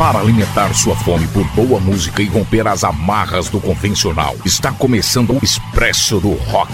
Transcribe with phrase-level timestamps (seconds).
[0.00, 5.34] Para alimentar sua fome por boa música e romper as amarras do convencional, está começando
[5.34, 6.72] o Expresso do Rock.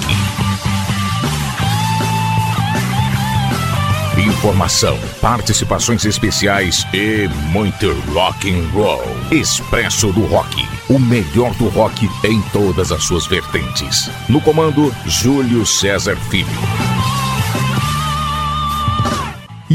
[4.17, 9.03] Informação, participações especiais e muito rock and roll.
[9.33, 14.09] Expresso do Rock, o melhor do rock em todas as suas vertentes.
[14.29, 17.16] No comando, Júlio César Filho.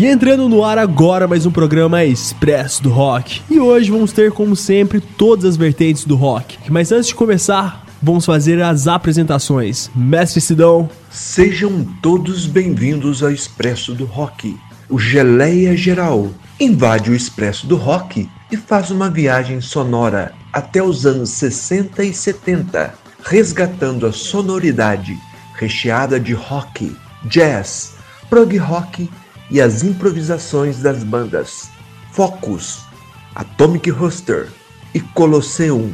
[0.01, 3.39] E entrando no ar agora mais um programa Expresso do Rock.
[3.47, 6.57] E hoje vamos ter, como sempre, todas as vertentes do rock.
[6.71, 9.91] Mas antes de começar, vamos fazer as apresentações.
[9.95, 10.89] Mestre Sidão.
[11.11, 14.57] Sejam todos bem-vindos ao Expresso do Rock.
[14.89, 21.05] O Geleia Geral invade o Expresso do Rock e faz uma viagem sonora até os
[21.05, 25.15] anos 60 e 70, resgatando a sonoridade
[25.53, 26.91] recheada de rock,
[27.23, 27.93] jazz,
[28.31, 29.07] prog rock
[29.51, 31.69] e as improvisações das bandas
[32.13, 32.79] Focus,
[33.35, 34.49] Atomic Huster
[34.93, 35.93] e Colosseum.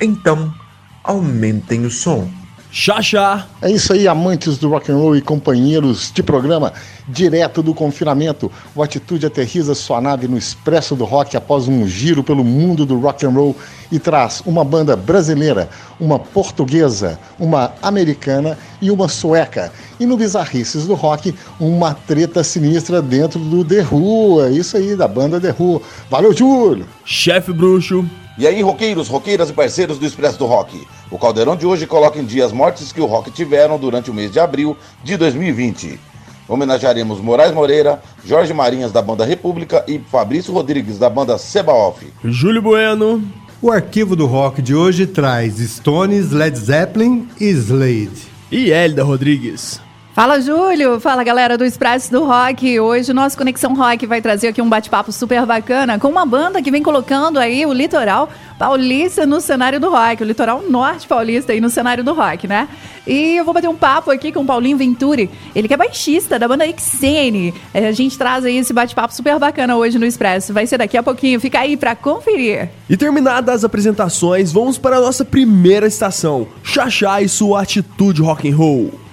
[0.00, 0.54] Então,
[1.02, 2.30] aumentem o som.
[2.70, 3.46] Xaxá.
[3.62, 6.72] É isso aí, amantes do rock and roll e companheiros de programa,
[7.08, 8.52] direto do confinamento.
[8.74, 12.98] O Atitude aterriza sua nave no Expresso do Rock após um giro pelo mundo do
[12.98, 13.56] rock and roll
[13.90, 19.72] e traz uma banda brasileira, uma portuguesa, uma americana e uma sueca.
[19.98, 24.44] E no Bizarrices do Rock, uma treta sinistra dentro do The Who.
[24.44, 25.82] É isso aí, da banda The Who.
[26.10, 26.86] Valeu, Júlio!
[27.04, 28.04] Chefe bruxo.
[28.36, 30.86] E aí, roqueiros, roqueiras e parceiros do Expresso do Rock.
[31.10, 34.14] O Caldeirão de hoje coloca em dia as mortes que o rock tiveram durante o
[34.14, 35.98] mês de abril de 2020.
[36.46, 42.06] Homenagearemos Moraes Moreira, Jorge Marinhas da banda República e Fabrício Rodrigues da banda Sebaoff.
[42.24, 43.22] Júlio Bueno.
[43.60, 48.28] O arquivo do rock de hoje traz Stones, Led Zeppelin e Slade.
[48.52, 49.80] E Hélida Rodrigues.
[50.18, 50.98] Fala, Júlio!
[50.98, 52.80] Fala, galera do Expresso do Rock.
[52.80, 56.60] Hoje o nosso Conexão Rock vai trazer aqui um bate-papo super bacana com uma banda
[56.60, 61.52] que vem colocando aí o litoral paulista no cenário do rock, o litoral norte paulista
[61.52, 62.68] aí no cenário do rock, né?
[63.06, 66.36] E eu vou bater um papo aqui com o Paulinho Venturi, ele que é baixista
[66.36, 67.54] da banda XN.
[67.72, 70.52] A gente traz aí esse bate-papo super bacana hoje no Expresso.
[70.52, 72.70] Vai ser daqui a pouquinho, fica aí pra conferir.
[72.90, 78.50] E terminadas as apresentações, vamos para a nossa primeira estação, Xaxá e sua atitude rock
[78.50, 79.08] and roll.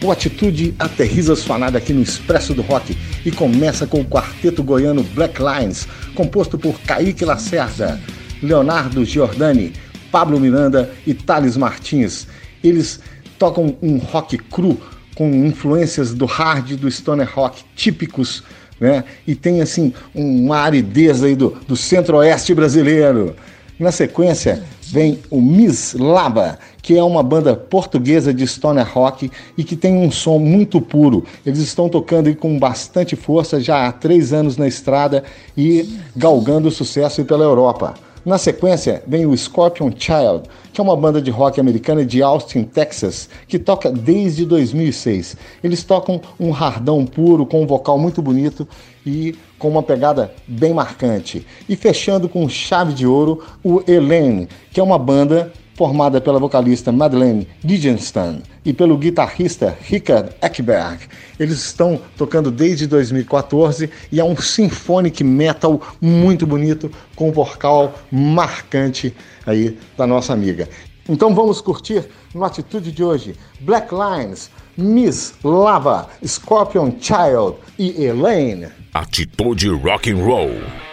[0.03, 4.61] O Atitude aterriza sua nave aqui no Expresso do Rock e começa com o quarteto
[4.61, 7.99] goiano Black Lines, composto por Kaique Lacerda,
[8.39, 9.73] Leonardo Giordani,
[10.11, 12.27] Pablo Miranda e Thales Martins.
[12.63, 12.99] Eles
[13.37, 14.77] tocam um rock cru
[15.15, 18.43] com influências do hard do stoner rock típicos,
[18.79, 19.03] né?
[19.27, 23.35] E tem assim uma aridez aí do, do centro-oeste brasileiro.
[23.79, 29.63] Na sequência vem o Miss Lava, que é uma banda portuguesa de stoner rock e
[29.63, 31.23] que tem um som muito puro.
[31.45, 35.23] Eles estão tocando com bastante força já há três anos na estrada
[35.55, 37.93] e galgando sucesso pela Europa.
[38.29, 42.61] Na sequência, vem o Scorpion Child, que é uma banda de rock americana de Austin,
[42.61, 45.35] Texas, que toca desde 2006.
[45.63, 48.67] Eles tocam um hardão puro, com um vocal muito bonito
[49.03, 51.43] e com uma pegada bem marcante.
[51.67, 56.91] E fechando com chave de ouro, o Elaine, que é uma banda formada pela vocalista
[56.91, 61.07] Madeleine Giggenston e pelo guitarrista Richard Eckberg.
[61.39, 67.93] Eles estão tocando desde 2014 e é um symphonic metal muito bonito com um vocal
[68.11, 69.15] marcante
[69.45, 70.67] aí da nossa amiga.
[71.07, 72.03] Então vamos curtir
[72.35, 78.67] no Atitude de hoje Black Lines, Miss Lava, Scorpion Child e Elaine.
[78.93, 80.88] Atitude Rock and Roll.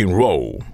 [0.00, 0.69] Rock and Roll.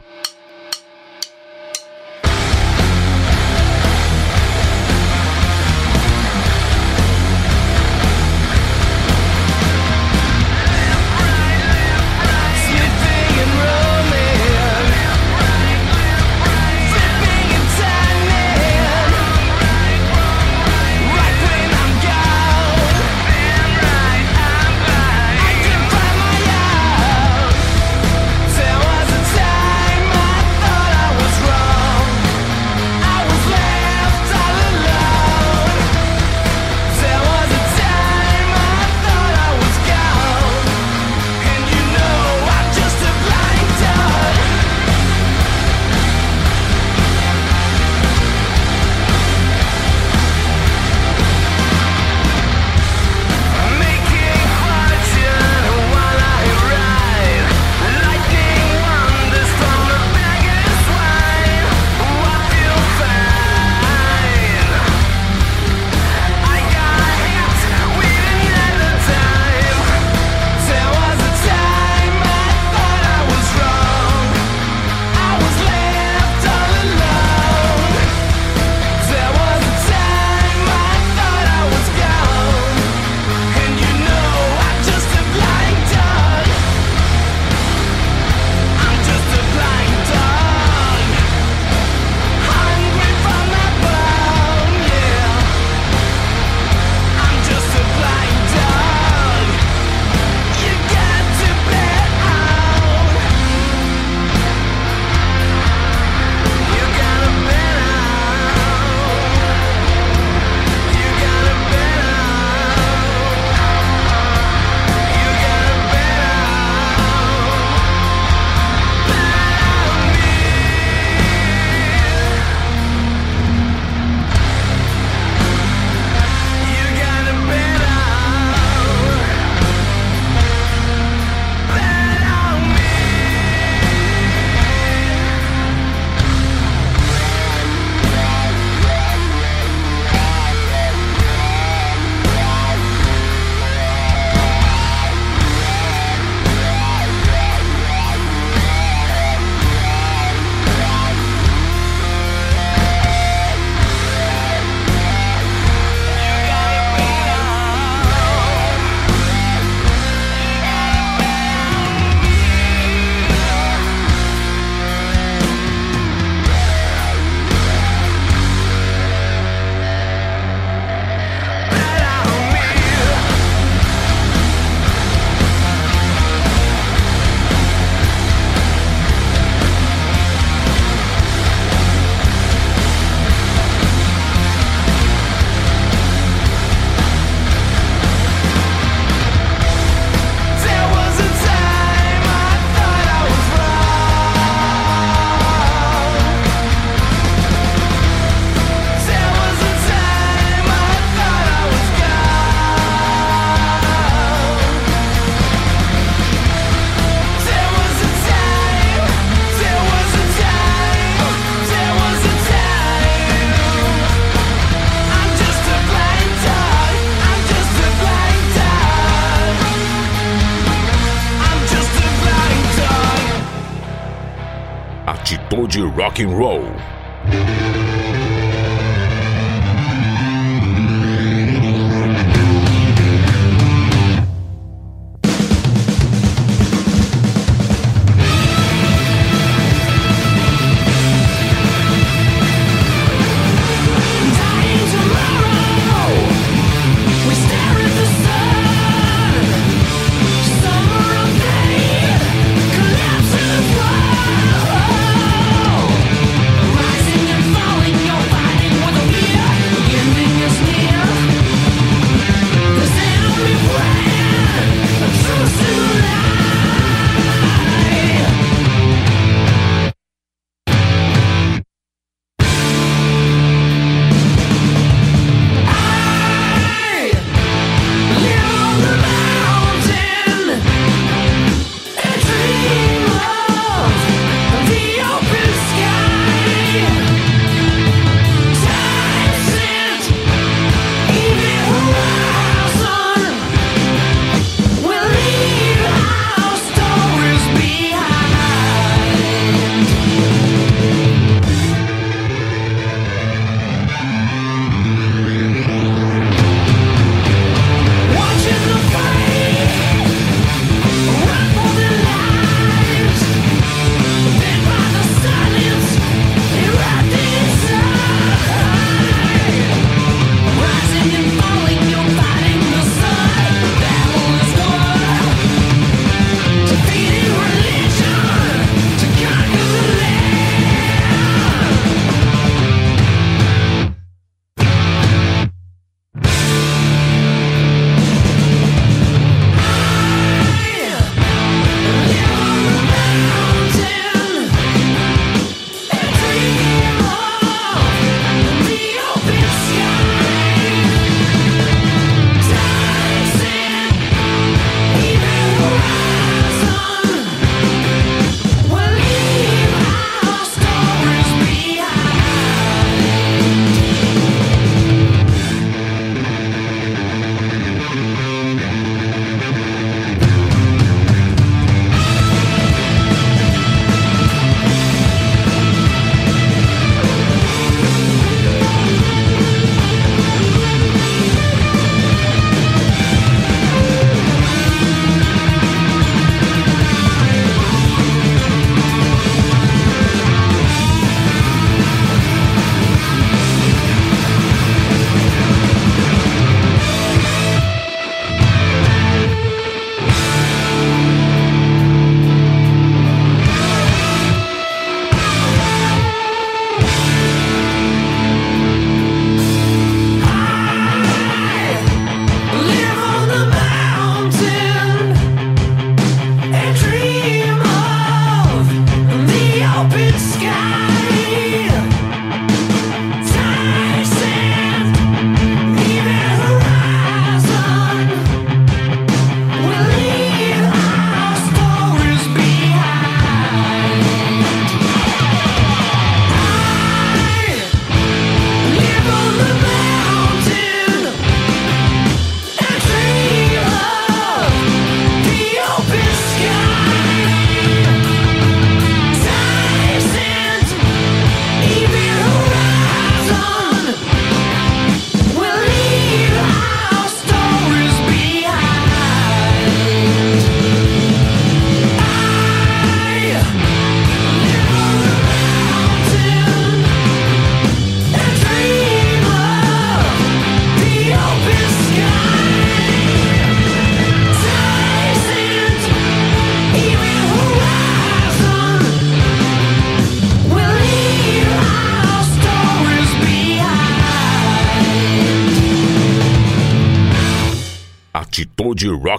[226.17, 226.76] Rock and Roll.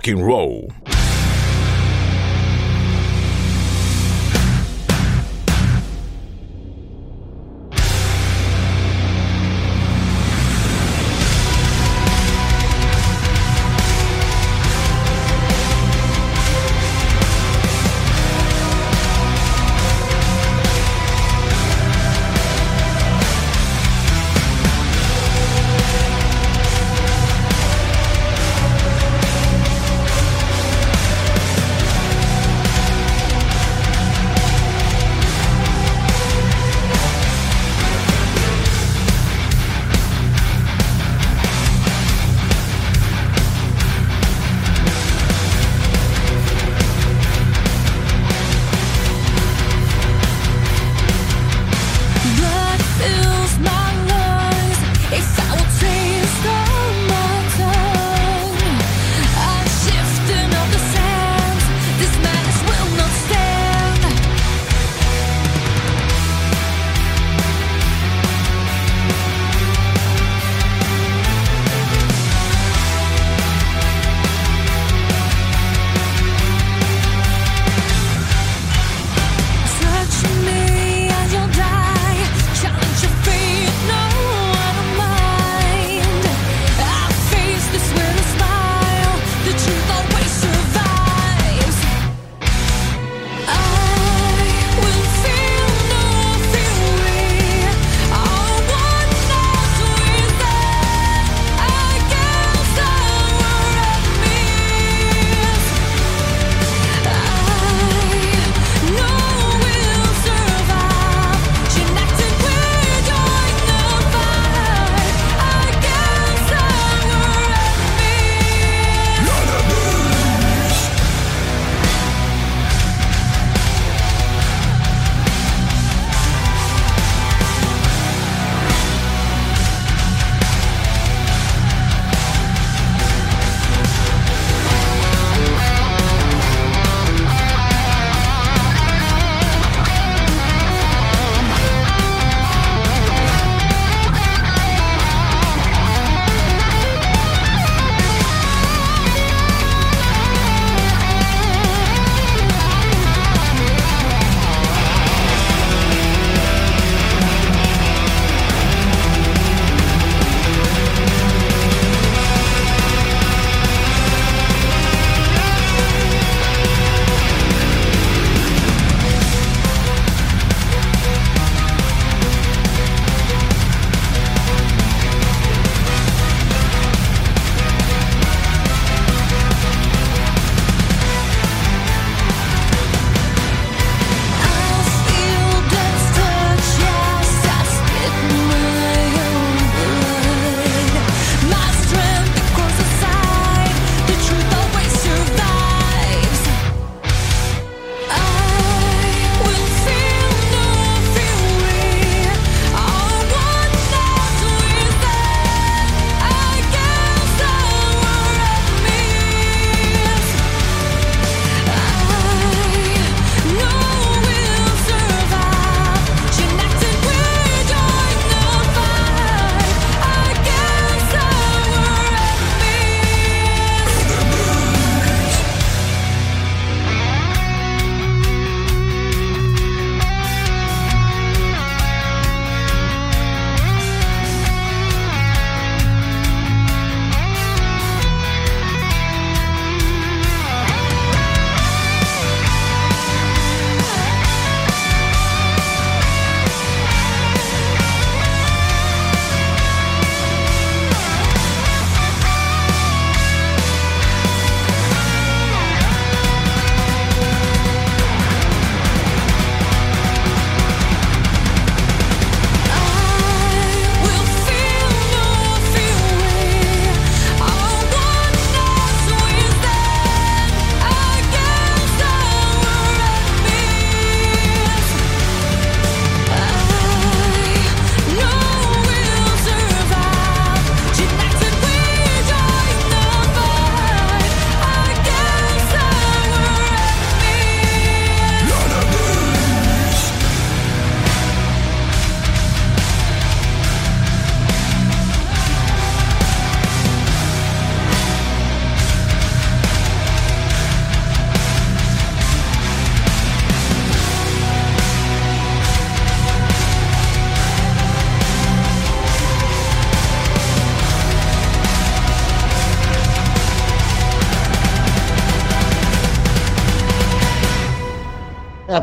[0.08, 0.47] Rock and Roll.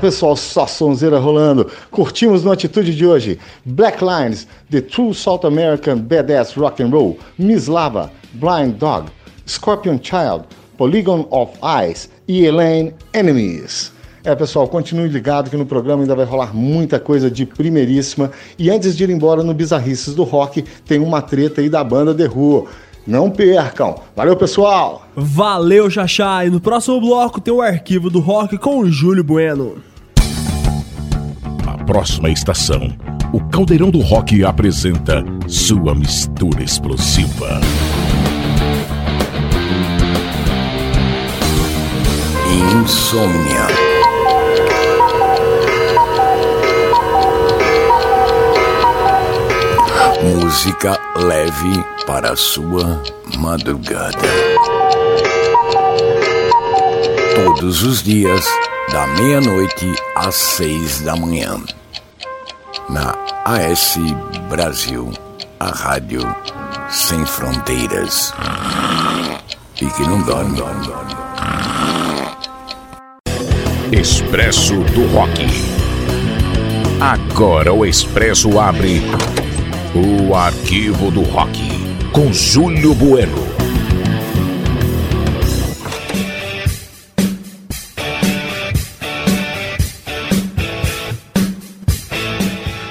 [0.04, 1.66] Pessoal, só sonzeira rolando.
[1.90, 3.38] Curtimos no Atitude de hoje.
[3.64, 9.10] Black Lines, The True South American Badass Rock and Roll, Miss Lava, Blind Dog,
[9.48, 10.44] Scorpion Child,
[10.76, 11.52] Polygon of
[11.88, 13.92] Ice e Elaine Enemies.
[14.22, 18.30] É, pessoal, continue ligado que no programa ainda vai rolar muita coisa de primeiríssima.
[18.58, 22.14] E antes de ir embora no Bizarrices do Rock, tem uma treta aí da banda
[22.14, 22.68] The Who.
[23.06, 23.96] Não percam.
[24.14, 25.06] Valeu, pessoal!
[25.16, 26.44] Valeu, Xaxá!
[26.44, 29.93] E no próximo bloco tem o arquivo do rock com o Júlio Bueno.
[31.86, 32.96] Próxima estação,
[33.30, 37.60] o Caldeirão do Rock apresenta sua mistura explosiva.
[42.80, 43.66] Insônia.
[50.22, 53.02] Música leve para sua
[53.36, 54.18] madrugada.
[57.34, 58.46] Todos os dias,
[58.94, 61.60] da meia-noite às seis da manhã.
[62.88, 63.12] Na
[63.44, 63.96] AS
[64.48, 65.12] Brasil,
[65.58, 66.22] a rádio
[66.88, 68.32] sem fronteiras.
[69.82, 70.60] E que não dorme.
[73.90, 75.44] Expresso do Rock.
[77.00, 79.02] Agora o Expresso abre
[79.92, 81.60] o arquivo do rock
[82.12, 83.53] com Júlio Bueno.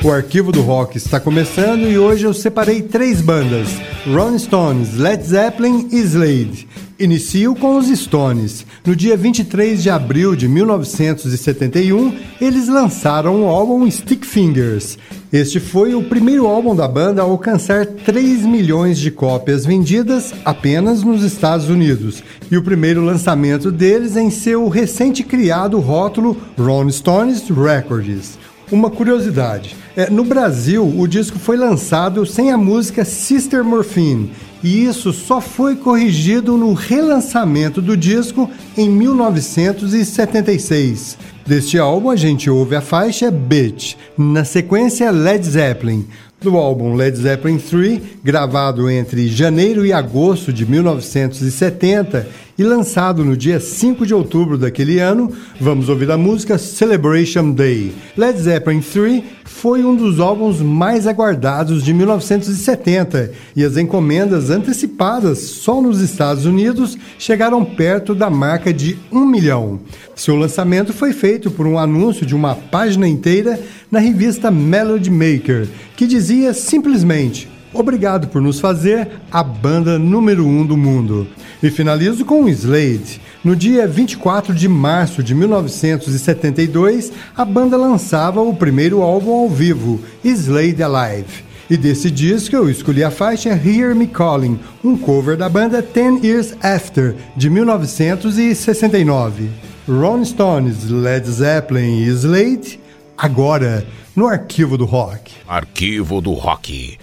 [0.04, 3.70] O arquivo do rock está começando e hoje eu separei três bandas:
[4.06, 6.68] Rolling Stones, Led Zeppelin e Slade.
[7.00, 8.66] Inicio com os Stones.
[8.86, 14.98] No dia 23 de abril de 1971, eles lançaram o álbum Stick Fingers.
[15.32, 21.02] Este foi o primeiro álbum da banda a alcançar 3 milhões de cópias vendidas apenas
[21.02, 27.50] nos Estados Unidos, e o primeiro lançamento deles em seu recente criado rótulo Rolling Stones
[27.50, 28.38] Records.
[28.74, 34.32] Uma curiosidade: é, no Brasil, o disco foi lançado sem a música Sister Morphine,
[34.64, 41.20] e isso só foi corrigido no relançamento do disco em 1976.
[41.46, 46.08] Deste álbum, a gente ouve a faixa Bitch, na sequência Led Zeppelin.
[46.44, 52.28] Do álbum Led Zeppelin 3, gravado entre janeiro e agosto de 1970
[52.58, 57.94] e lançado no dia 5 de outubro daquele ano, vamos ouvir a música Celebration Day.
[58.18, 65.39] Led Zeppelin 3 foi um dos álbuns mais aguardados de 1970 e as encomendas antecipadas
[65.39, 69.80] só nos Estados Unidos chegaram perto da marca de um milhão.
[70.16, 75.70] Seu lançamento foi feito por um anúncio de uma página inteira na revista Melody Maker,
[75.96, 81.28] que dizia simplesmente Obrigado por nos fazer a banda número 1 um do mundo.
[81.62, 83.20] E finalizo com Slade.
[83.44, 90.00] No dia 24 de março de 1972, a banda lançava o primeiro álbum ao vivo,
[90.24, 91.44] Slade Alive.
[91.70, 96.22] E desse disco eu escolhi a faixa Hear Me Calling, um cover da banda Ten
[96.24, 99.50] Years After, de 1969.
[99.90, 102.80] Rolling Stones, Led Zeppelin e Slade,
[103.18, 105.34] agora no Arquivo do Rock.
[105.46, 106.98] Arquivo do Rock.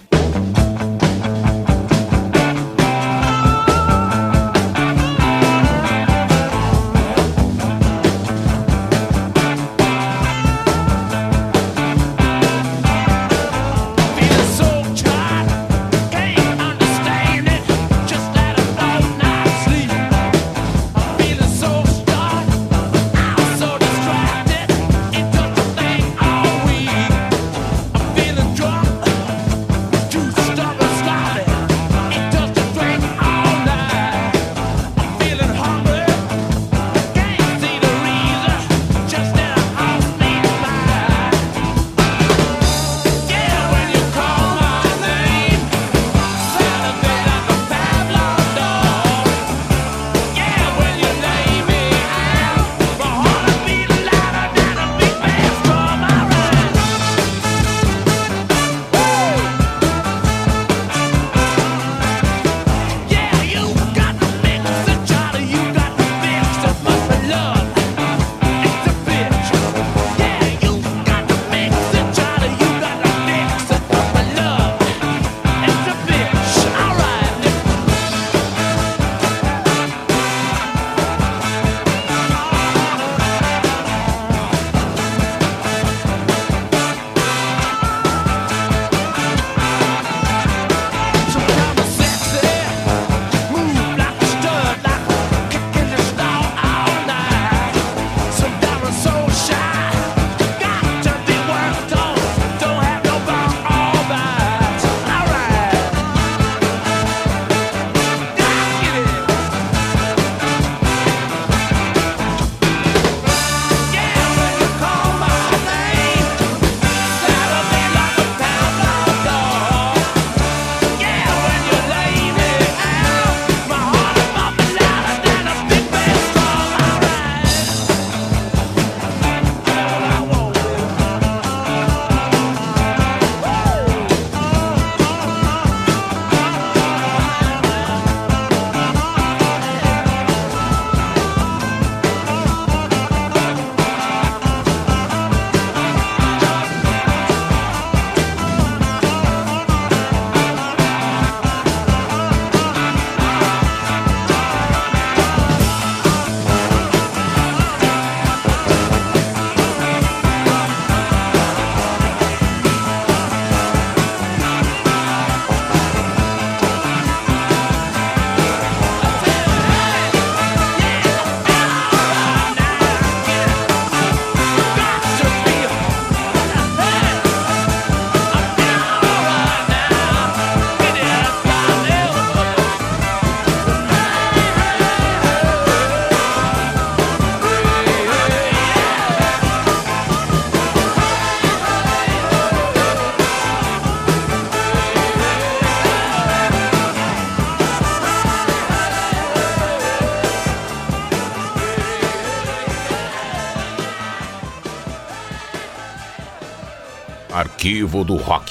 [207.71, 208.51] definitivo do rock.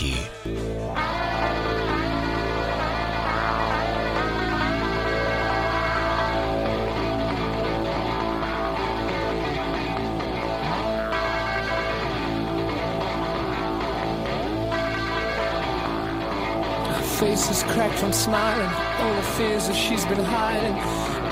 [17.20, 18.70] face cracked from smiling.
[19.02, 20.74] All the fears that she's been hiding.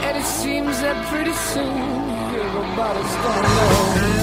[0.03, 4.16] And it seems that pretty soon everybody's gonna know.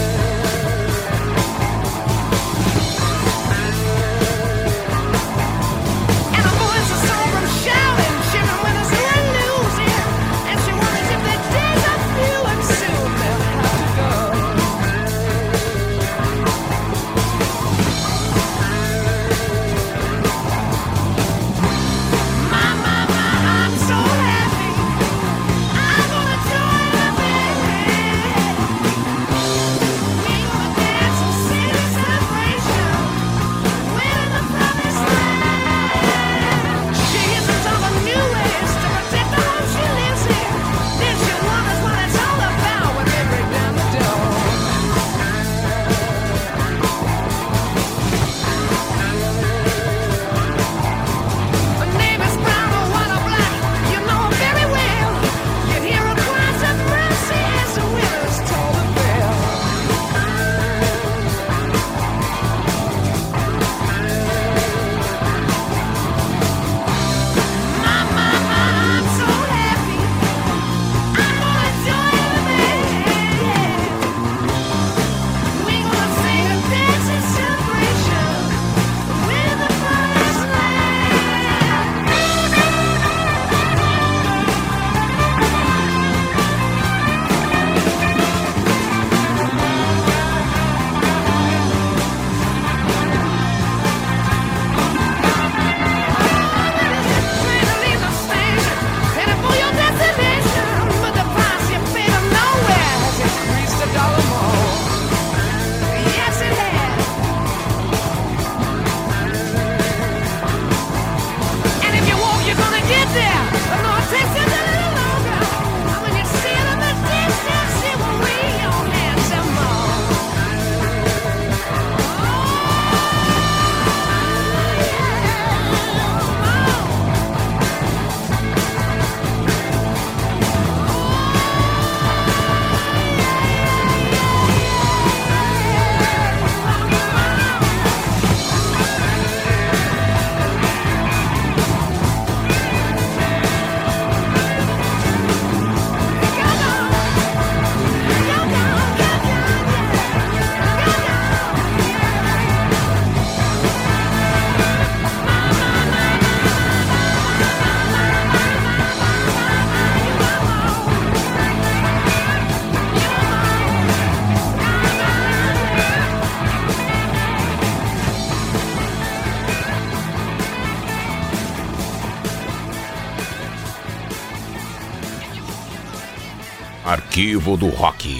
[177.15, 178.14] Arquivo do Rock.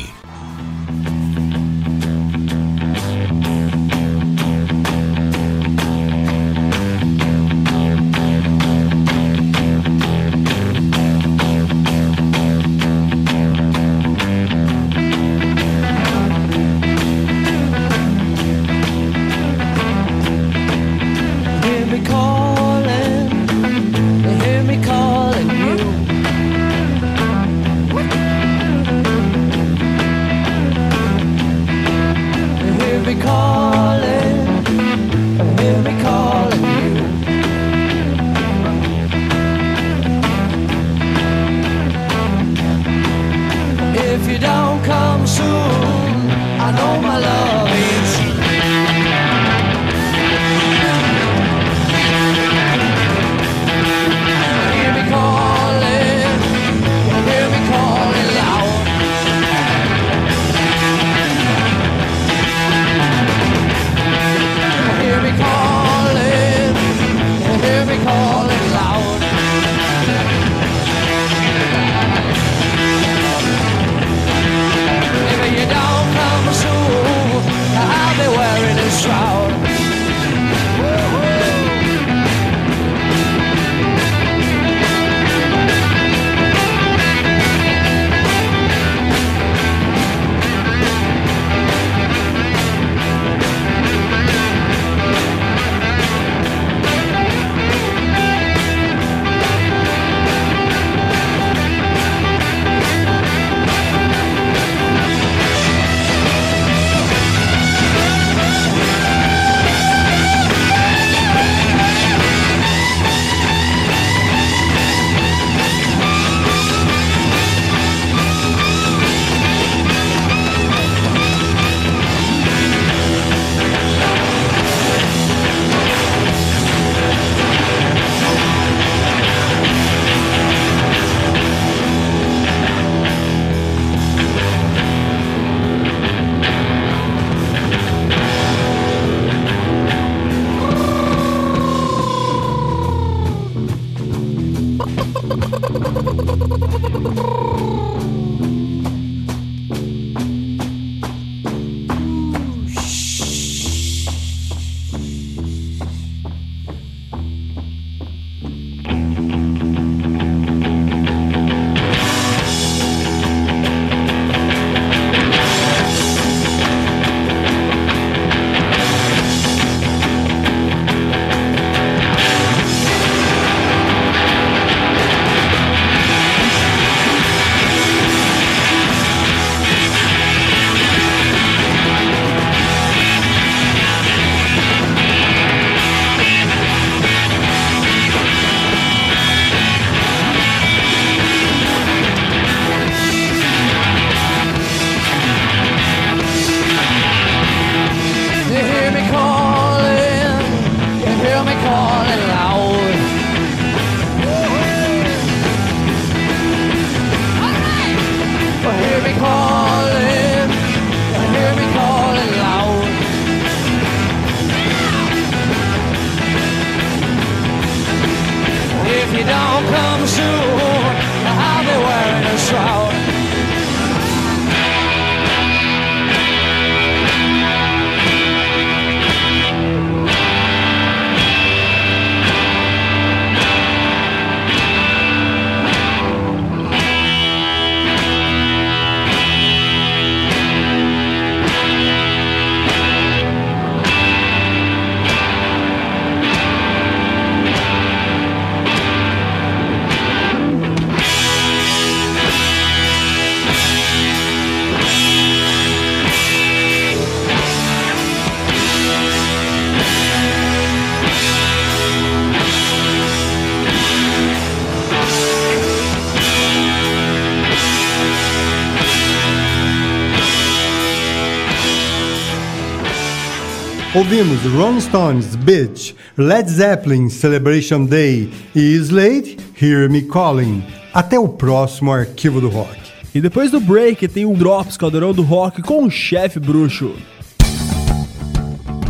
[274.05, 280.63] Ouvimos Rolling Stones, Bitch, Led Zeppelin, Celebration Day e Slade, Hear Me Calling.
[280.93, 282.79] Até o próximo Arquivo do Rock.
[283.15, 286.95] E depois do break tem o Drops Caldeirão do Rock com o chefe bruxo.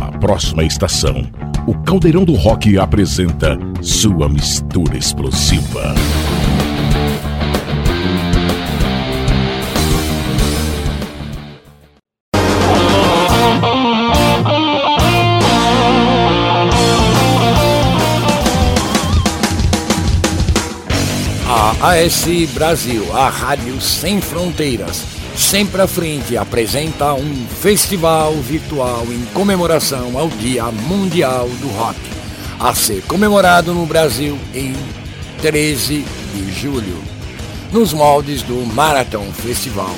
[0.01, 1.31] A próxima estação,
[1.65, 5.95] o Caldeirão do Rock apresenta sua mistura explosiva.
[21.95, 25.01] AS Brasil, a rádio sem fronteiras,
[25.33, 31.97] sempre à frente, apresenta um festival virtual em comemoração ao Dia Mundial do Rock,
[32.59, 34.75] a ser comemorado no Brasil em
[35.41, 37.01] 13 de julho,
[37.71, 39.95] nos moldes do Marathon Festival,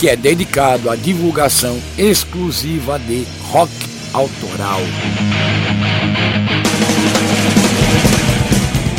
[0.00, 3.70] que é dedicado à divulgação exclusiva de rock
[4.12, 4.80] autoral.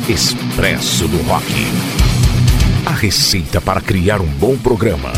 [0.10, 1.46] Expresso do Rock.
[2.84, 5.14] A receita para criar um bom programa.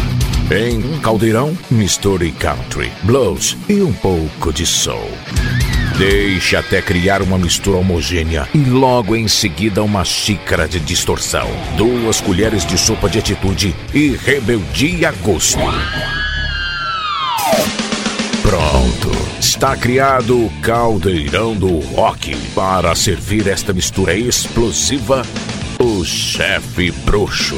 [0.53, 5.09] Em um caldeirão, misture country, blues e um pouco de soul.
[5.97, 12.19] Deixe até criar uma mistura homogênea e logo em seguida uma xícara de distorção, duas
[12.19, 15.57] colheres de sopa de atitude e rebeldia a gosto.
[18.41, 19.30] Pronto,
[19.61, 25.21] está criado o caldeirão do rock para servir esta mistura explosiva,
[25.79, 27.55] o chefe bruxo.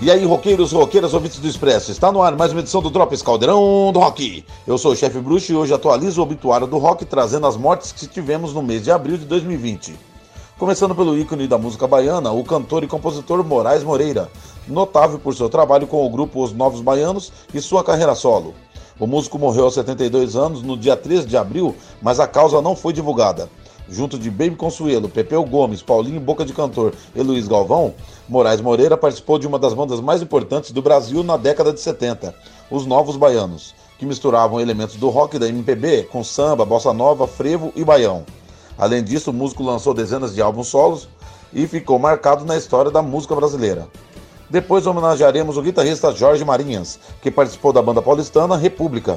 [0.00, 3.20] E aí, roqueiros, roqueiras, ouvintes do Expresso, está no ar mais uma edição do Drops
[3.20, 4.42] Caldeirão do Rock.
[4.66, 7.92] Eu sou o chefe bruxo e hoje atualizo o obituário do rock, trazendo as mortes
[7.92, 9.94] que tivemos no mês de abril de 2020.
[10.58, 14.30] Começando pelo ícone da música baiana, o cantor e compositor Moraes Moreira,
[14.66, 18.54] notável por seu trabalho com o grupo Os Novos Baianos e sua carreira solo.
[19.00, 22.76] O músico morreu aos 72 anos no dia 13 de abril, mas a causa não
[22.76, 23.48] foi divulgada.
[23.88, 27.94] Junto de Baby Consuelo, Pepeu Gomes, Paulinho Boca de Cantor e Luiz Galvão,
[28.28, 32.34] Moraes Moreira participou de uma das bandas mais importantes do Brasil na década de 70,
[32.70, 37.26] os Novos Baianos, que misturavam elementos do rock e da MPB com samba, bossa nova,
[37.26, 38.26] frevo e baião.
[38.76, 41.08] Além disso, o músico lançou dezenas de álbuns solos
[41.54, 43.88] e ficou marcado na história da música brasileira.
[44.50, 49.16] Depois homenagearemos o guitarrista Jorge Marinhas, que participou da banda paulistana República.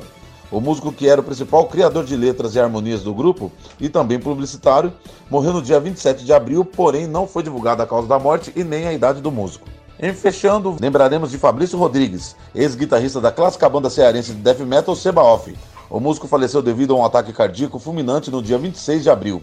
[0.51, 4.19] O músico que era o principal criador de letras e harmonias do grupo e também
[4.19, 4.93] publicitário,
[5.31, 8.63] morreu no dia 27 de abril, porém não foi divulgada a causa da morte e
[8.63, 9.67] nem a idade do músico.
[9.99, 15.23] Em fechando, lembraremos de Fabrício Rodrigues, ex-guitarrista da clássica banda cearense de death metal Seba
[15.23, 15.57] Off.
[15.89, 19.41] O músico faleceu devido a um ataque cardíaco fulminante no dia 26 de abril.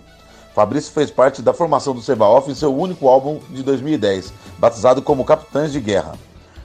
[0.54, 5.24] Fabrício fez parte da formação do Sebaoff em seu único álbum de 2010, batizado como
[5.24, 6.14] Capitães de Guerra.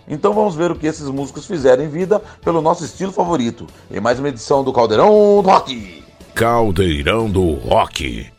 [0.07, 3.99] Então vamos ver o que esses músicos fizeram em vida pelo nosso estilo favorito, em
[3.99, 6.03] mais uma edição do Caldeirão do Rock.
[6.33, 8.34] Caldeirão do Rock.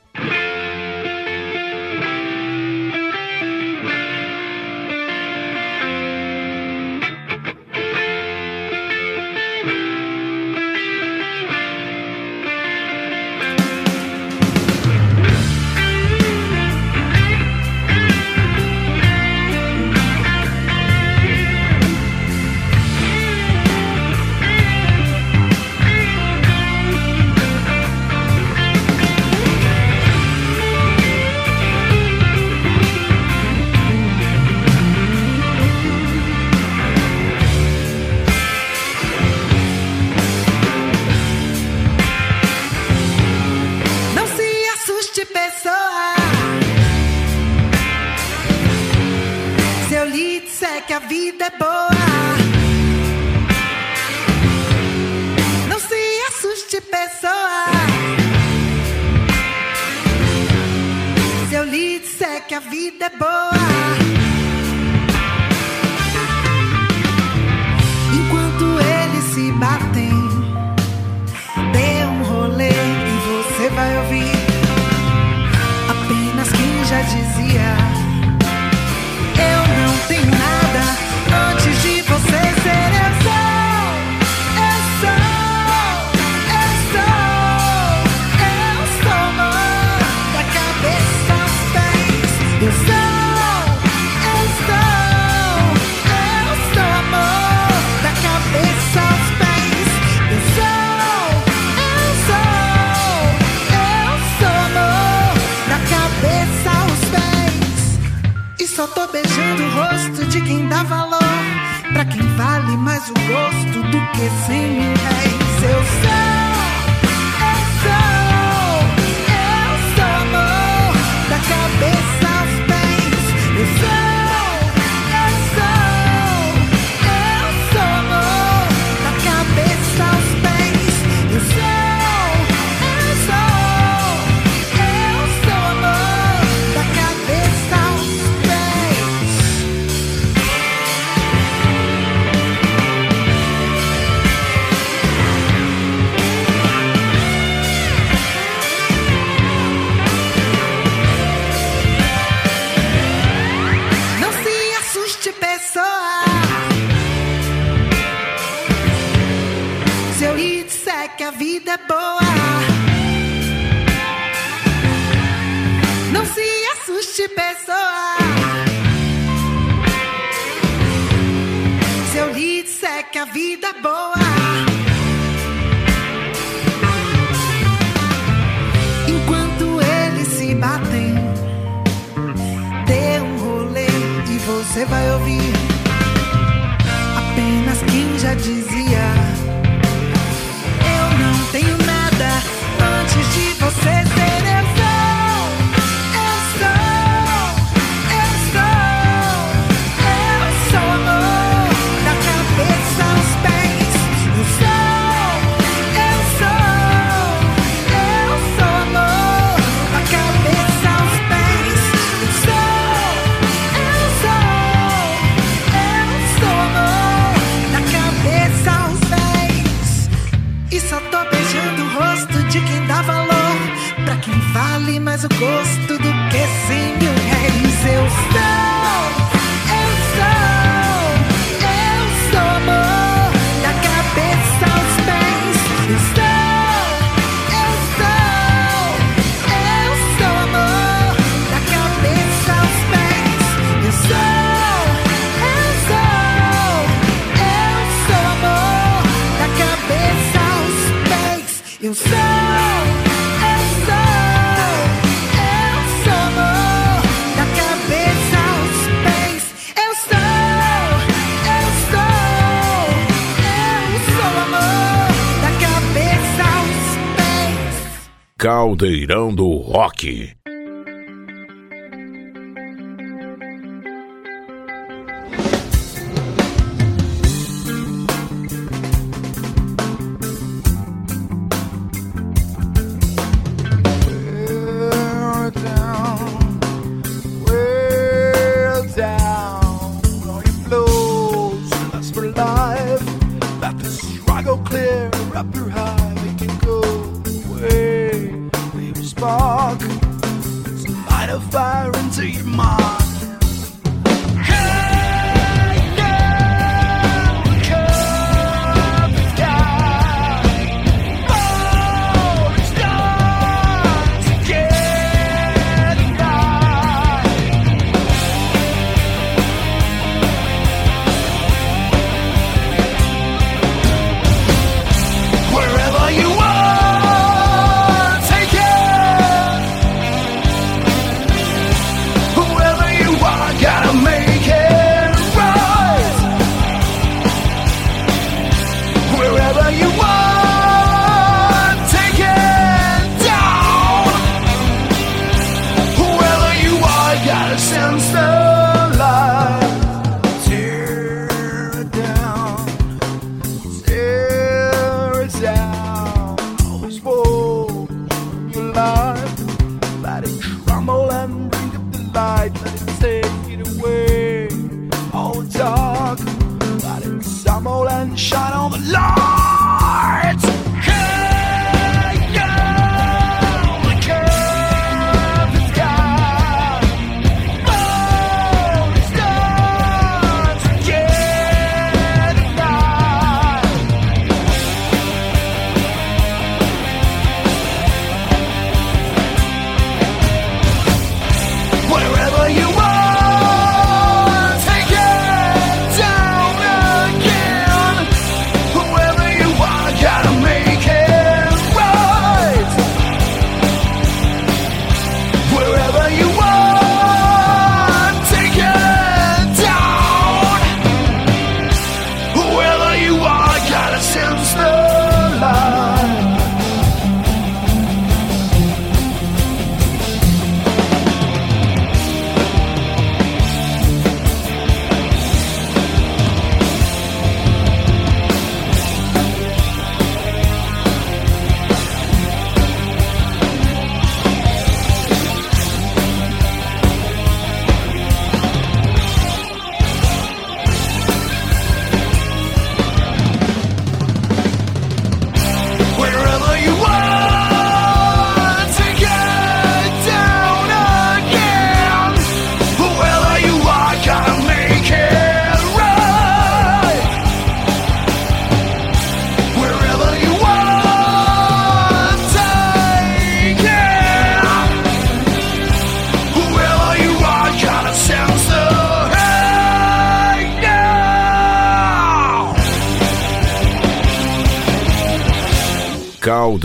[268.76, 270.35] Caldeirão do Rock.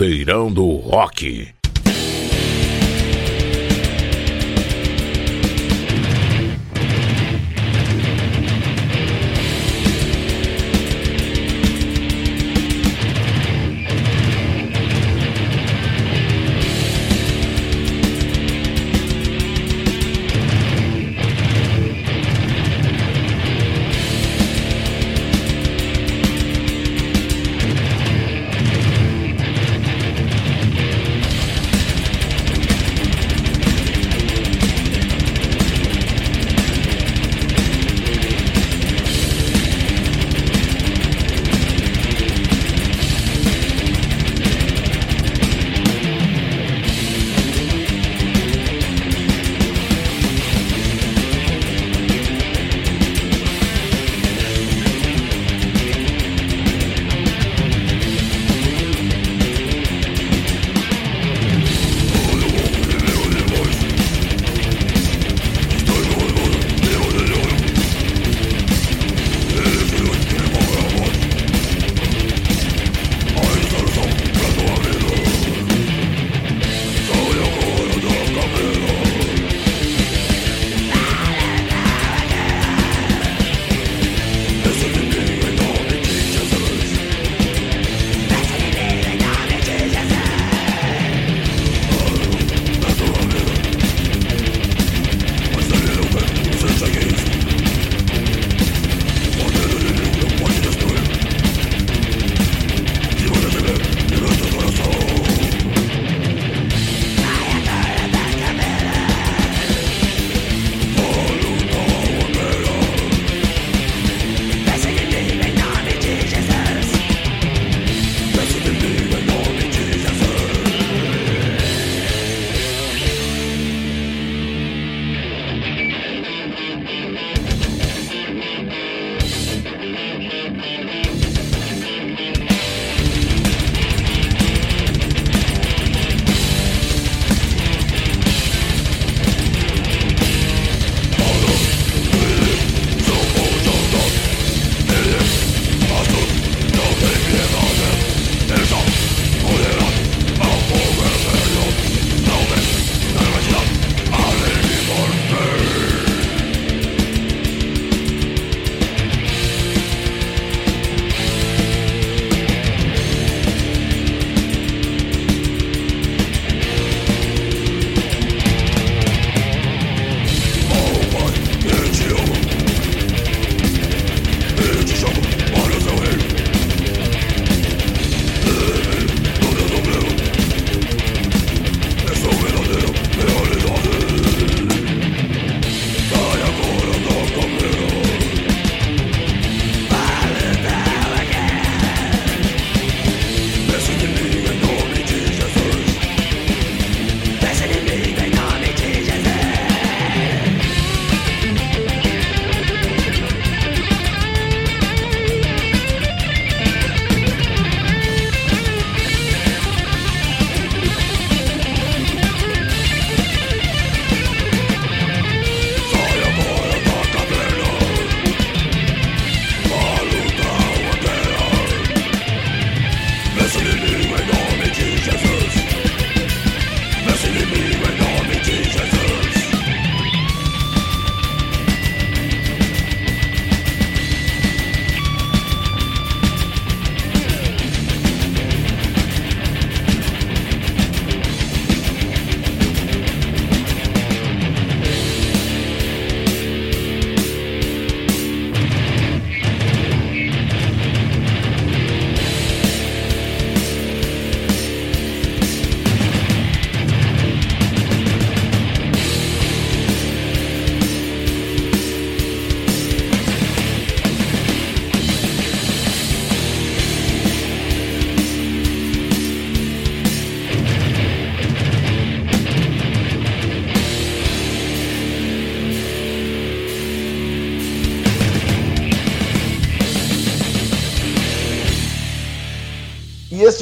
[0.02, 1.51] Caldeirão do Rock.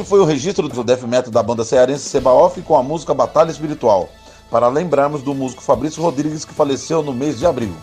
[0.00, 3.50] Este foi o registro do death metal da banda cearense Sebaoff com a música Batalha
[3.50, 4.08] Espiritual,
[4.50, 7.74] para lembrarmos do músico Fabrício Rodrigues que faleceu no mês de abril.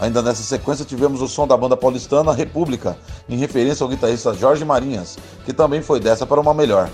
[0.00, 2.96] Ainda nessa sequência tivemos o som da banda paulistana República,
[3.28, 6.88] em referência ao guitarrista Jorge Marinhas, que também foi dessa para uma melhor.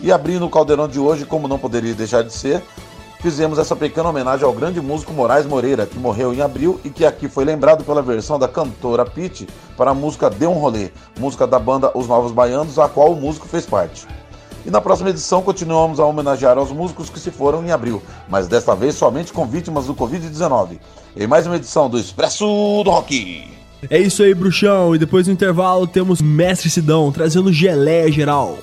[0.00, 2.62] E abrindo o caldeirão de hoje, como não poderia deixar de ser,
[3.20, 7.04] fizemos essa pequena homenagem ao grande músico Moraes Moreira, que morreu em abril e que
[7.04, 9.46] aqui foi lembrado pela versão da cantora Pete
[9.76, 13.16] para a música Dê um Rolê, música da banda Os Novos Baianos, a qual o
[13.16, 14.06] músico fez parte.
[14.64, 18.48] E na próxima edição continuamos a homenagear aos músicos que se foram em abril, mas
[18.48, 20.78] desta vez somente com vítimas do Covid-19.
[21.16, 22.44] Em mais uma edição do Expresso
[22.82, 23.46] do Rock.
[23.90, 24.94] É isso aí, bruxão.
[24.94, 28.58] E depois do intervalo temos Mestre Sidão trazendo geleia geral.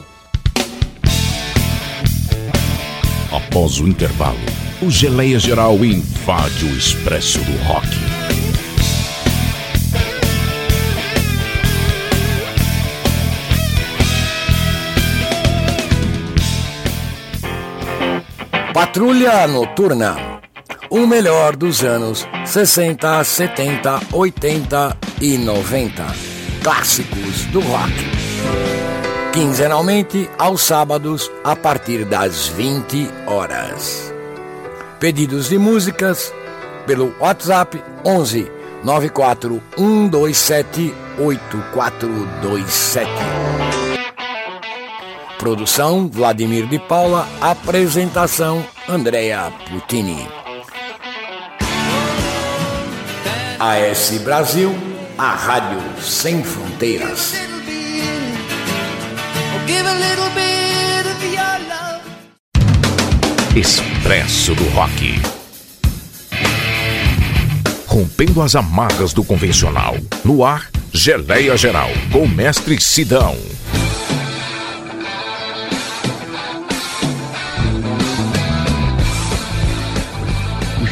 [3.32, 4.40] Após o intervalo,
[4.82, 8.01] o Geleia Geral invade o Expresso do Rock.
[18.92, 20.42] Patrulha Noturna.
[20.90, 26.06] O melhor dos anos 60, 70, 80 e 90.
[26.62, 27.94] Clássicos do rock.
[29.32, 34.14] Quinzenalmente, aos sábados, a partir das 20 horas.
[35.00, 36.34] Pedidos de músicas
[36.86, 38.52] pelo WhatsApp 11
[38.84, 43.81] 94 127 8427.
[45.42, 50.28] Produção Vladimir de Paula, apresentação Andrea Putini.
[53.60, 54.72] AS Brasil,
[55.18, 57.34] a rádio sem fronteiras.
[63.56, 65.20] Expresso do Rock.
[67.88, 69.98] Rompendo as amarras do convencional.
[70.24, 73.36] No ar, Geleia Geral, com o mestre Sidão.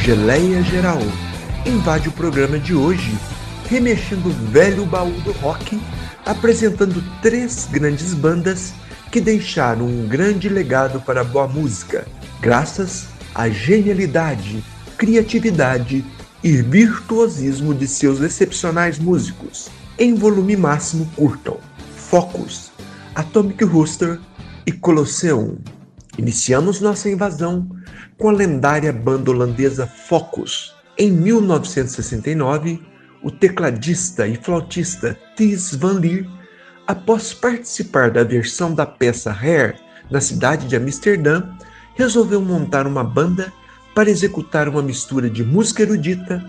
[0.02, 1.02] Geleia Geral
[1.66, 3.18] invade o programa de hoje,
[3.68, 5.78] remexendo o velho baú do rock,
[6.24, 8.72] apresentando três grandes bandas
[9.12, 12.06] que deixaram um grande legado para a boa música,
[12.40, 14.64] graças à genialidade,
[14.96, 16.02] criatividade
[16.42, 19.68] e virtuosismo de seus excepcionais músicos.
[19.98, 21.58] Em volume máximo, curtam
[21.94, 22.72] Focus,
[23.14, 24.18] Atomic Rooster
[24.66, 25.58] e Colosseum.
[26.16, 27.68] Iniciamos nossa invasão
[28.20, 30.74] com a lendária banda holandesa Focus.
[30.98, 32.78] Em 1969,
[33.22, 36.26] o tecladista e flautista Thijs van Lier,
[36.86, 39.74] após participar da versão da peça Hair
[40.10, 41.44] na cidade de Amsterdã,
[41.94, 43.50] resolveu montar uma banda
[43.94, 46.44] para executar uma mistura de música erudita,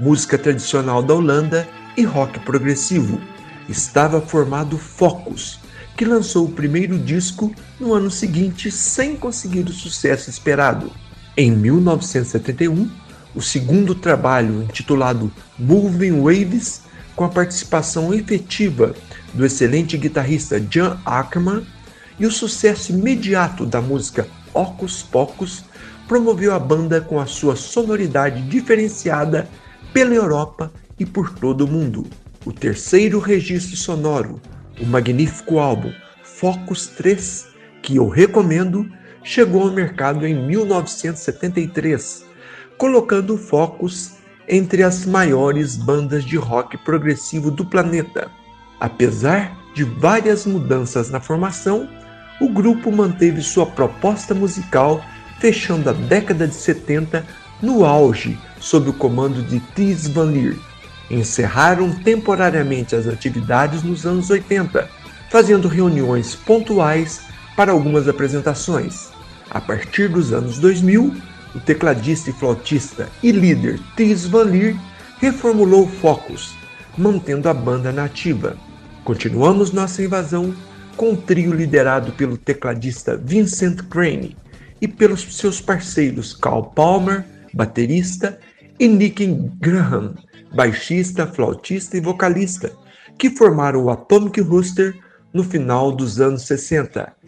[0.00, 1.68] música tradicional da Holanda
[1.98, 3.20] e rock progressivo.
[3.68, 5.60] Estava formado Focus,
[5.98, 10.90] que lançou o primeiro disco no ano seguinte sem conseguir o sucesso esperado.
[11.42, 12.90] Em 1971,
[13.34, 16.82] o segundo trabalho, intitulado Moving Waves,
[17.16, 18.94] com a participação efetiva
[19.32, 21.66] do excelente guitarrista Jan Ackerman
[22.18, 25.64] e o sucesso imediato da música Ocus Pocus,
[26.06, 29.48] promoveu a banda com a sua sonoridade diferenciada
[29.94, 32.04] pela Europa e por todo o mundo.
[32.44, 34.42] O terceiro registro sonoro,
[34.78, 35.90] o magnífico álbum
[36.22, 37.46] Focus 3,
[37.82, 38.86] que eu recomendo,
[39.22, 42.24] chegou ao mercado em 1973,
[42.76, 44.12] colocando o Focus
[44.48, 48.30] entre as maiores bandas de rock progressivo do planeta.
[48.80, 51.88] Apesar de várias mudanças na formação,
[52.40, 55.04] o grupo manteve sua proposta musical,
[55.38, 57.24] fechando a década de 70
[57.62, 60.56] no auge sob o comando de Thijs van Lier.
[61.10, 64.88] Encerraram temporariamente as atividades nos anos 80,
[65.28, 67.20] fazendo reuniões pontuais
[67.60, 69.10] para algumas apresentações.
[69.50, 71.14] A partir dos anos 2000,
[71.54, 74.74] o tecladista e flautista e líder Thijs van Lier
[75.18, 76.54] reformulou o Focus,
[76.96, 78.56] mantendo a banda nativa.
[79.04, 80.54] Continuamos nossa invasão
[80.96, 84.34] com o trio liderado pelo tecladista Vincent Crane
[84.80, 88.38] e pelos seus parceiros Carl Palmer, baterista,
[88.78, 89.26] e Nick
[89.60, 90.14] Graham,
[90.54, 92.72] baixista, flautista e vocalista,
[93.18, 94.98] que formaram o Atomic Rooster
[95.32, 97.19] no final dos anos 60,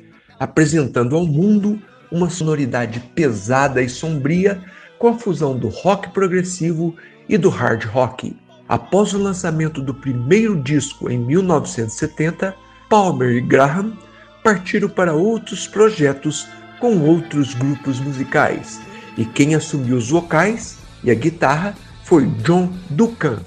[0.43, 1.81] apresentando ao mundo
[2.11, 4.61] uma sonoridade pesada e sombria
[4.99, 6.97] com a fusão do rock progressivo
[7.29, 8.37] e do hard rock.
[8.69, 12.57] Após o lançamento do primeiro disco em 1970,
[12.91, 13.97] Palmer e Graham
[14.43, 16.49] partiram para outros projetos
[16.81, 18.81] com outros grupos musicais,
[19.17, 23.39] e quem assumiu os vocais e a guitarra foi John Duncan,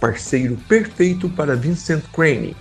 [0.00, 2.56] parceiro perfeito para Vincent Crane.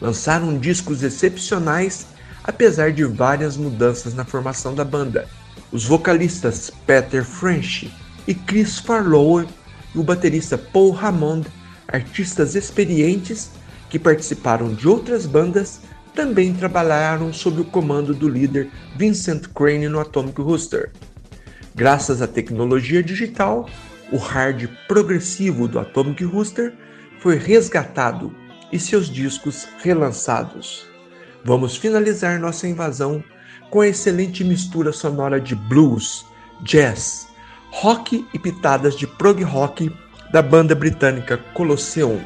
[0.00, 2.06] Lançaram discos excepcionais
[2.44, 5.28] apesar de várias mudanças na formação da banda.
[5.72, 7.92] Os vocalistas Peter French
[8.26, 11.46] e Chris Farlow e o baterista Paul Hammond,
[11.88, 13.50] artistas experientes
[13.88, 15.80] que participaram de outras bandas,
[16.14, 20.92] também trabalharam sob o comando do líder Vincent Crane no Atomic Rooster.
[21.74, 23.68] Graças à tecnologia digital,
[24.12, 26.74] o hard progressivo do Atomic Rooster
[27.20, 28.34] foi resgatado
[28.72, 30.89] e seus discos relançados.
[31.44, 33.24] Vamos finalizar nossa invasão
[33.70, 36.26] com a excelente mistura sonora de blues,
[36.62, 37.28] jazz,
[37.70, 39.90] rock e pitadas de prog rock
[40.32, 42.20] da banda britânica Colosseum.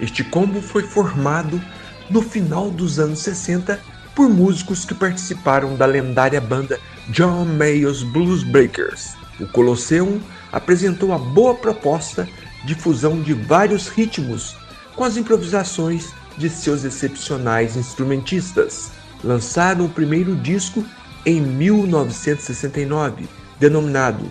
[0.00, 1.60] Este combo foi formado
[2.08, 3.80] no final dos anos 60
[4.14, 6.78] por músicos que participaram da lendária banda
[7.08, 9.14] John Mayall's Blues Breakers.
[9.40, 10.20] O Colosseum
[10.52, 12.28] apresentou a boa proposta
[12.64, 14.56] de fusão de vários ritmos
[14.94, 18.90] com as improvisações de seus excepcionais instrumentistas.
[19.22, 20.82] Lançaram o primeiro disco
[21.26, 23.28] em 1969,
[23.58, 24.24] denominado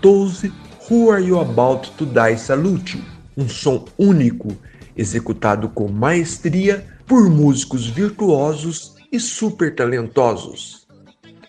[0.00, 0.52] Toze
[0.88, 3.04] Who Are You About to Die Salute,
[3.36, 4.56] um som único,
[4.96, 10.86] executado com maestria por músicos virtuosos e super talentosos.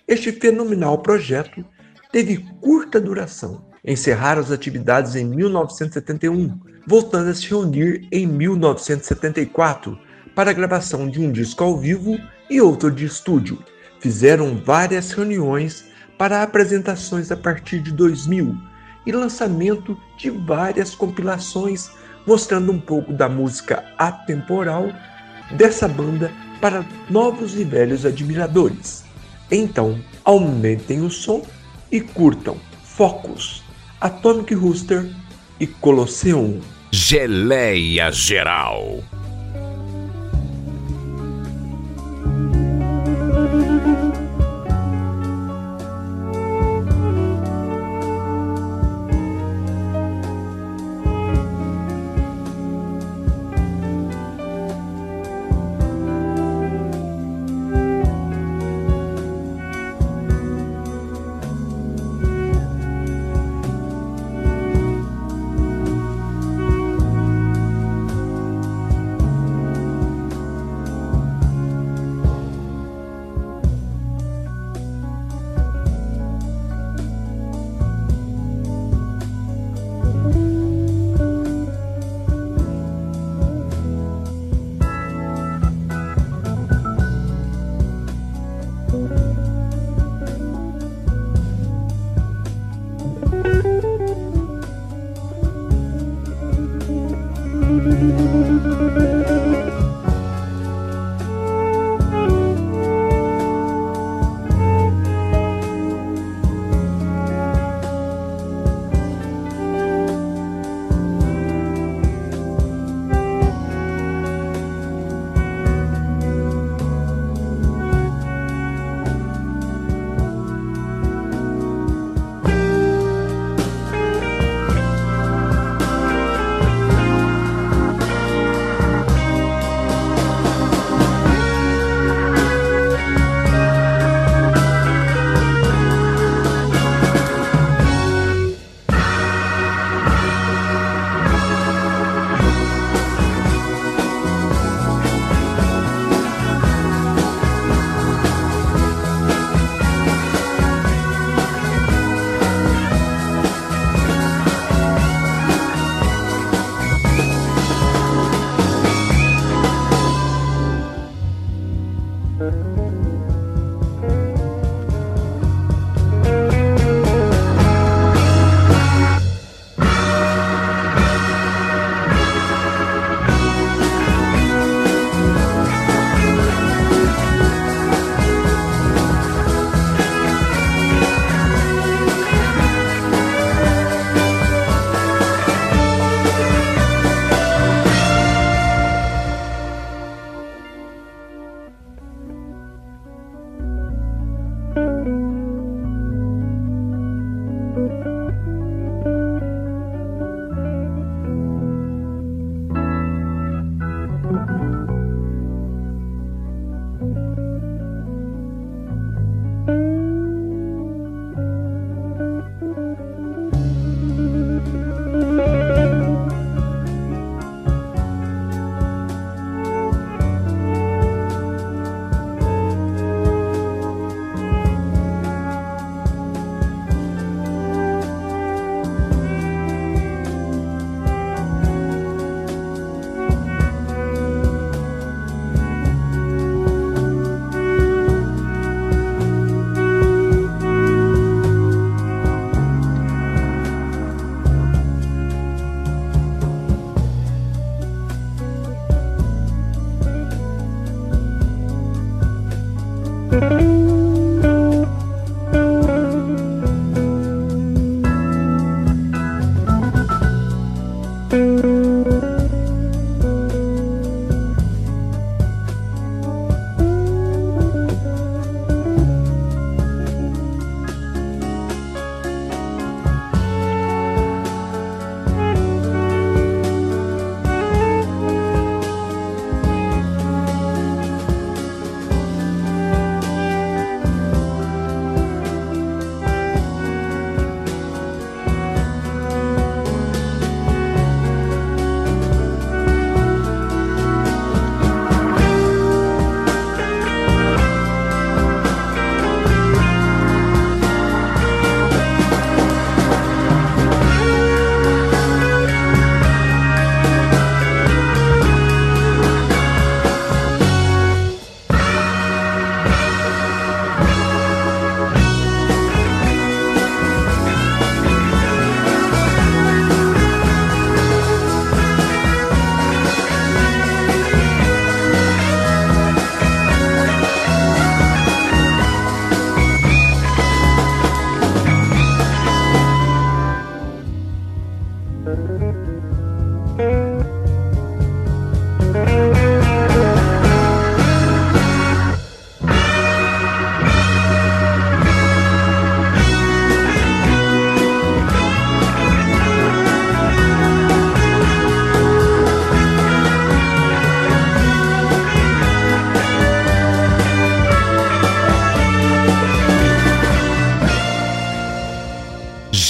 [0.07, 1.63] Este fenomenal projeto
[2.11, 3.63] teve curta duração.
[3.85, 9.97] Encerraram as atividades em 1971, voltando a se reunir em 1974
[10.35, 12.17] para a gravação de um disco ao vivo
[12.49, 13.59] e outro de estúdio.
[13.99, 15.85] Fizeram várias reuniões
[16.17, 18.55] para apresentações a partir de 2000
[19.05, 21.91] e lançamento de várias compilações
[22.25, 24.91] mostrando um pouco da música atemporal
[25.51, 29.03] dessa banda para novos e velhos admiradores.
[29.49, 31.43] Então, aumentem o som
[31.91, 33.63] e curtam Focus,
[33.99, 35.09] Atomic Rooster
[35.61, 36.59] e Colosseum.
[36.91, 39.03] Geleia Geral.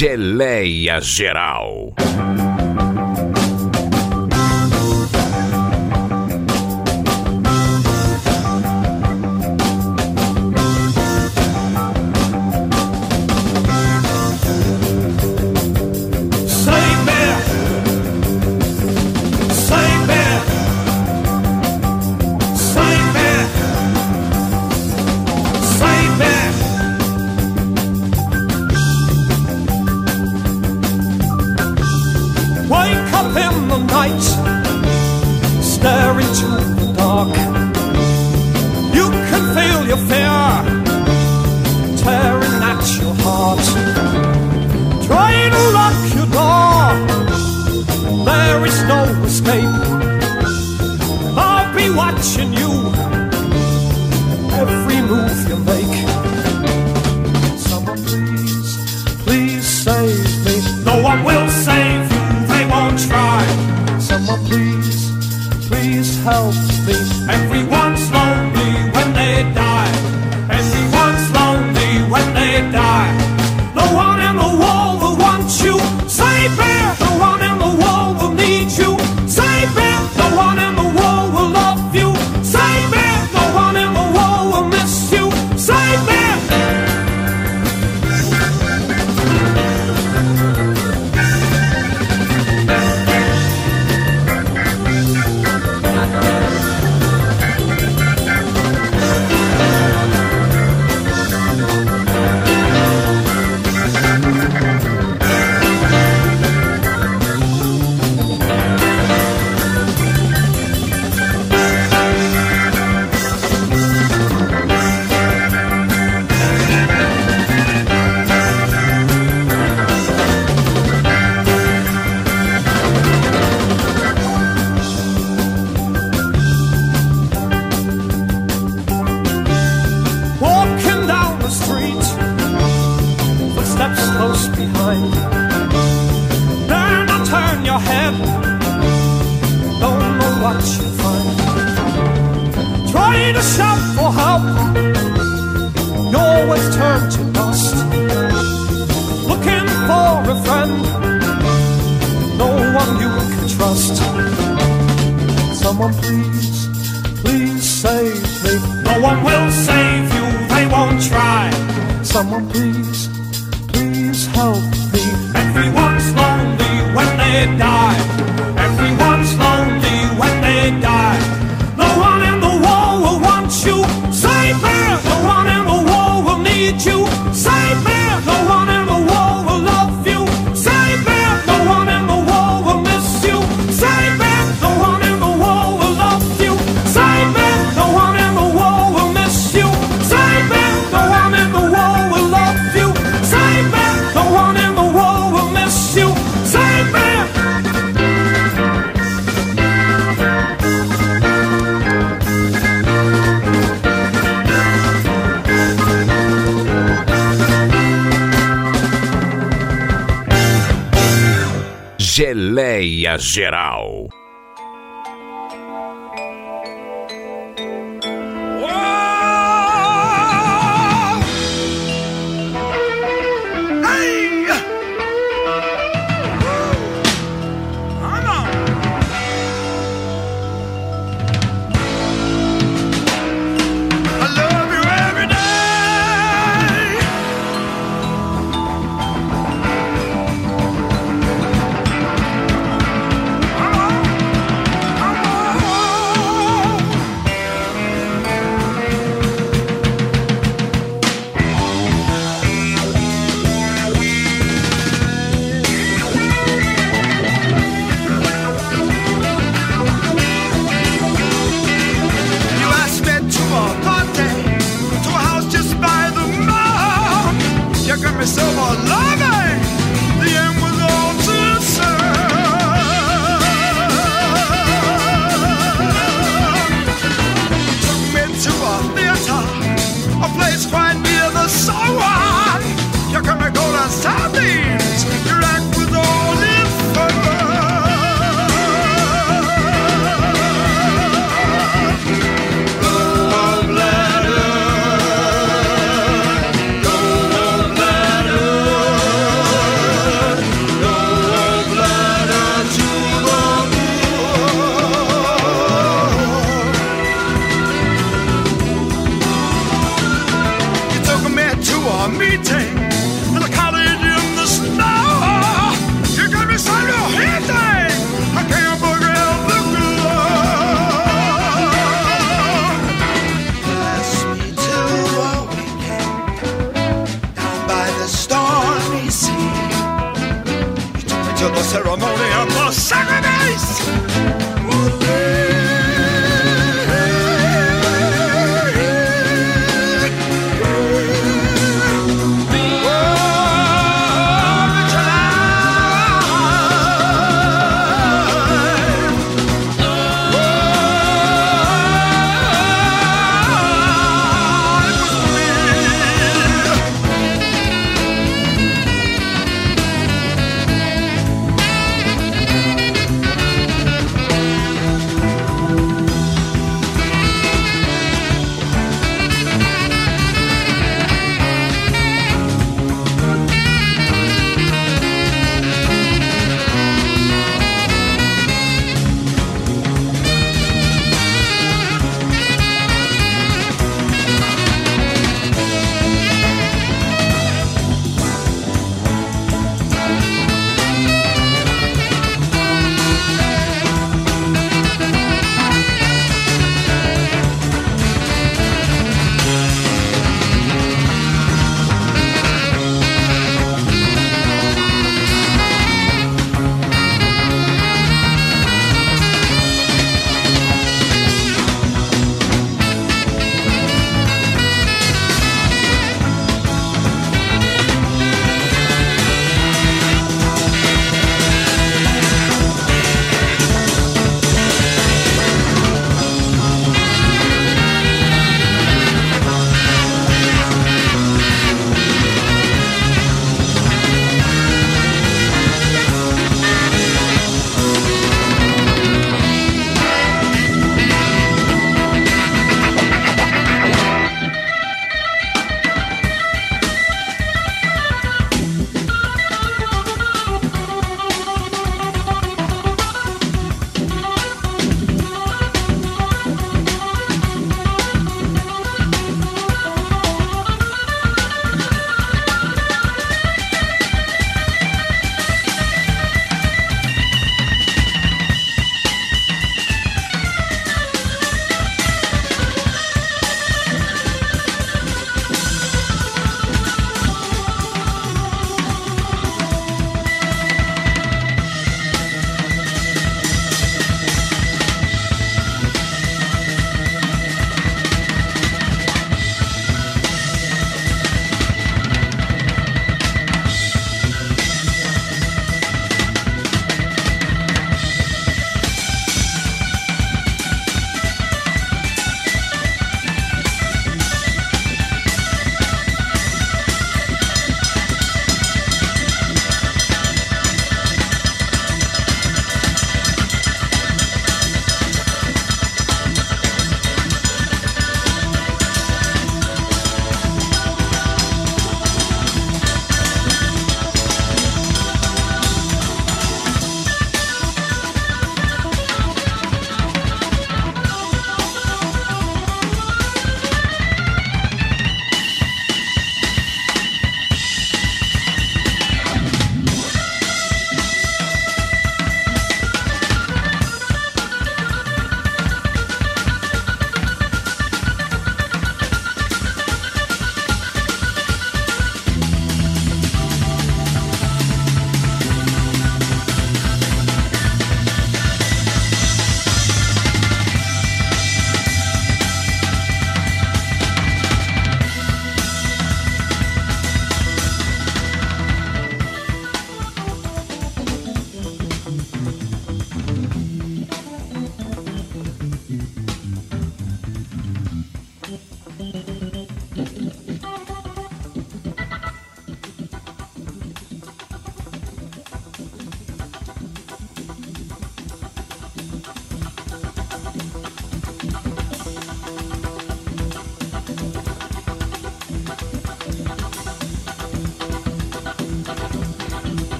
[0.00, 1.92] Geleia Geral.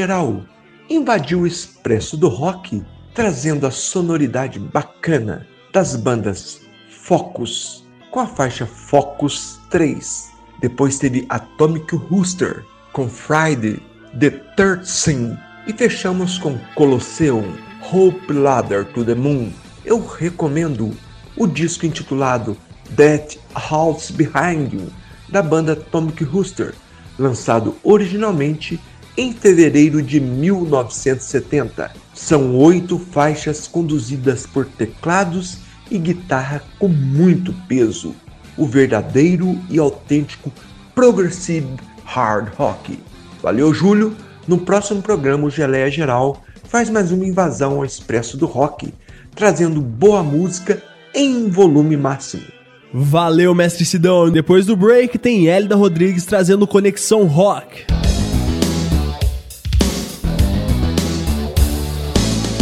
[0.00, 0.40] Geral
[0.88, 2.82] invadiu o expresso do rock,
[3.12, 10.30] trazendo a sonoridade bacana das bandas Focus, com a faixa Focus 3.
[10.58, 12.64] Depois teve Atomic Rooster,
[12.94, 13.78] com Friday
[14.18, 15.36] the 13
[15.66, 17.52] e fechamos com Colosseum,
[17.92, 19.52] Hope Ladder to the Moon.
[19.84, 20.96] Eu recomendo
[21.36, 22.56] o disco intitulado
[22.96, 24.90] That House Behind You,
[25.28, 26.72] da banda Atomic Rooster,
[27.18, 28.80] lançado originalmente
[29.20, 31.90] em fevereiro de 1970.
[32.14, 35.58] São oito faixas conduzidas por teclados
[35.90, 38.14] e guitarra com muito peso.
[38.56, 40.50] O verdadeiro e autêntico
[40.94, 41.68] Progressive
[42.02, 42.98] Hard Rock.
[43.42, 44.16] Valeu, Júlio!
[44.48, 48.94] No próximo programa, o Geleia Geral faz mais uma invasão ao Expresso do Rock,
[49.34, 50.82] trazendo boa música
[51.14, 52.44] em volume máximo.
[52.92, 54.30] Valeu, mestre Sidão.
[54.30, 57.84] Depois do break, tem Hélida Rodrigues trazendo Conexão Rock.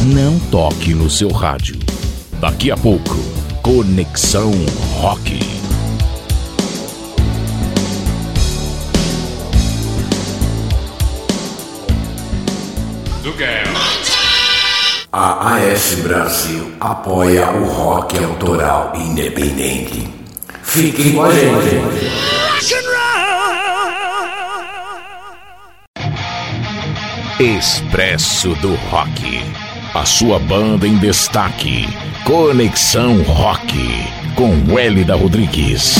[0.09, 1.79] Não toque no seu rádio.
[2.41, 3.15] Daqui a pouco,
[3.61, 4.53] Conexão
[4.95, 5.39] Rock.
[15.13, 20.09] A AS Brasil apoia o rock autoral independente.
[20.63, 21.77] Fiquem com a gente.
[27.41, 29.68] Expresso do Rock.
[29.99, 31.85] A sua banda em destaque.
[32.25, 33.77] Conexão Rock.
[34.37, 35.97] Com Hélida Rodrigues.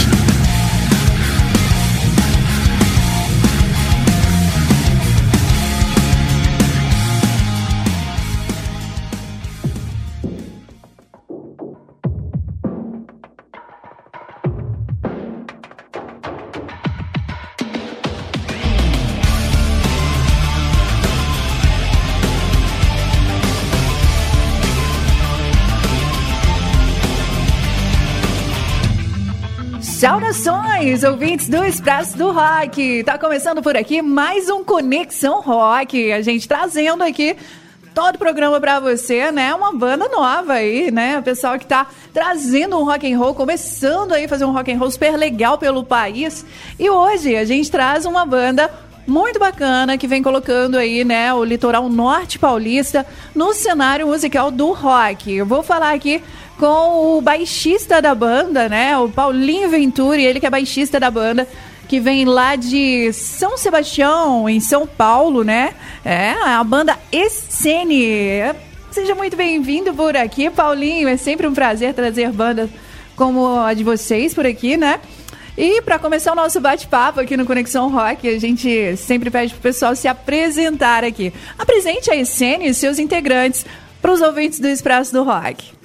[30.89, 33.03] Saudações, ouvintes do Expresso do Rock.
[33.05, 36.11] Tá começando por aqui mais um Conexão Rock.
[36.13, 37.37] A gente trazendo aqui
[37.95, 39.55] todo o programa pra você, né?
[39.55, 41.19] Uma banda nova aí, né?
[41.19, 44.73] O pessoal que tá trazendo um rock and roll, começando aí a fazer um rock
[44.73, 46.47] and roll super legal pelo país.
[46.79, 48.71] E hoje a gente traz uma banda
[49.07, 54.73] muito bacana que vem colocando aí, né, o litoral norte paulista no cenário musical do
[54.73, 55.35] rock.
[55.35, 56.23] Eu vou falar aqui
[56.59, 61.47] com o baixista da banda, né, o Paulinho Venturi, ele que é baixista da banda,
[61.87, 65.73] que vem lá de São Sebastião, em São Paulo, né?
[66.05, 68.43] É, a banda Essene.
[68.91, 71.09] Seja muito bem-vindo por aqui, Paulinho.
[71.09, 72.69] É sempre um prazer trazer bandas
[73.17, 75.01] como a de vocês por aqui, né?
[75.57, 79.63] E para começar o nosso bate-papo aqui no Conexão Rock, a gente sempre pede pro
[79.63, 81.33] pessoal se apresentar aqui.
[81.59, 83.65] Apresente a Essene e seus integrantes
[84.01, 85.78] para os ouvintes do Expresso do Rock.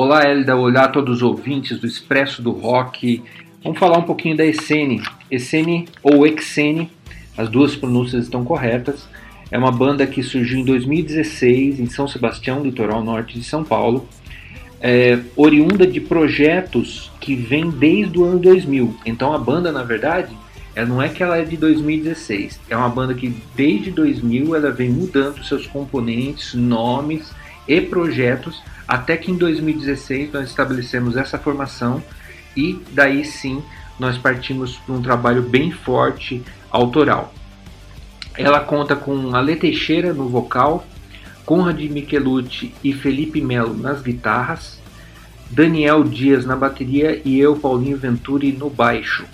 [0.00, 0.54] Olá, Elida.
[0.54, 3.20] Olá a todos os ouvintes do Expresso do Rock.
[3.64, 5.02] Vamos falar um pouquinho da Essene.
[5.28, 6.88] Essene ou Exene,
[7.36, 9.08] as duas pronúncias estão corretas.
[9.50, 14.08] É uma banda que surgiu em 2016 em São Sebastião, litoral norte de São Paulo.
[14.80, 18.94] É, oriunda de projetos que vêm desde o ano 2000.
[19.04, 20.32] Então a banda, na verdade,
[20.76, 22.60] ela não é que ela é de 2016.
[22.70, 27.32] É uma banda que desde 2000 ela vem mudando seus componentes, nomes
[27.68, 32.02] e projetos, até que em 2016 nós estabelecemos essa formação
[32.56, 33.62] e daí sim
[33.98, 37.34] nós partimos para um trabalho bem forte autoral.
[38.36, 40.86] Ela conta com Ale Teixeira no vocal,
[41.44, 44.78] Conrad Michelucci e Felipe Melo nas guitarras,
[45.50, 49.26] Daniel Dias na bateria e eu, Paulinho Venturi, no baixo.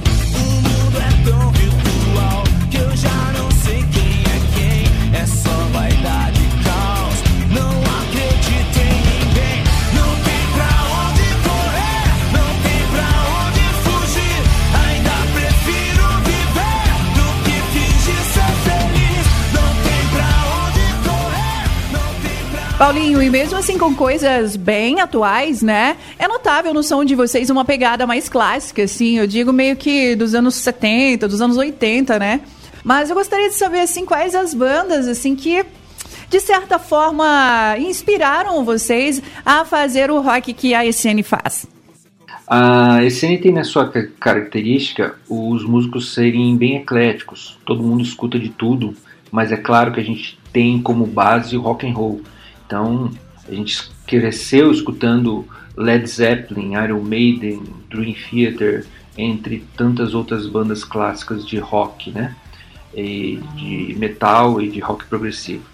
[22.85, 25.97] Paulinho, e mesmo assim com coisas bem atuais, né?
[26.19, 30.15] É notável no som de vocês uma pegada mais clássica, assim, eu digo meio que
[30.15, 32.43] dos anos 70, dos anos 80, né?
[32.85, 35.65] Mas eu gostaria de saber, assim, quais as bandas, assim, que
[36.28, 41.66] de certa forma inspiraram vocês a fazer o rock que a ECN faz.
[42.47, 47.59] A ECN tem na sua ca- característica os músicos serem bem ecléticos.
[47.65, 48.94] Todo mundo escuta de tudo,
[49.32, 52.20] mas é claro que a gente tem como base o rock and roll.
[52.66, 53.11] Então,
[53.49, 55.47] a gente cresceu escutando
[55.77, 58.86] Led Zeppelin, Iron Maiden, Dream Theater,
[59.16, 62.35] entre tantas outras bandas clássicas de rock, né?
[62.97, 65.65] e de metal e de rock progressivo.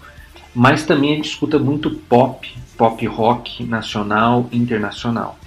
[0.53, 5.39] Mas também a gente escuta muito pop, pop rock nacional e internacional.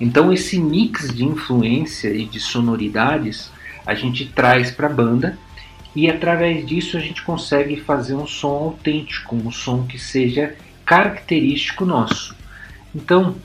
[0.00, 3.50] Então esse mix de influência e de sonoridades
[3.86, 5.38] a gente traz para a banda
[5.94, 10.54] e através disso a gente consegue fazer um som autêntico, um som que seja
[10.88, 12.34] característico nosso.
[12.94, 13.36] Então,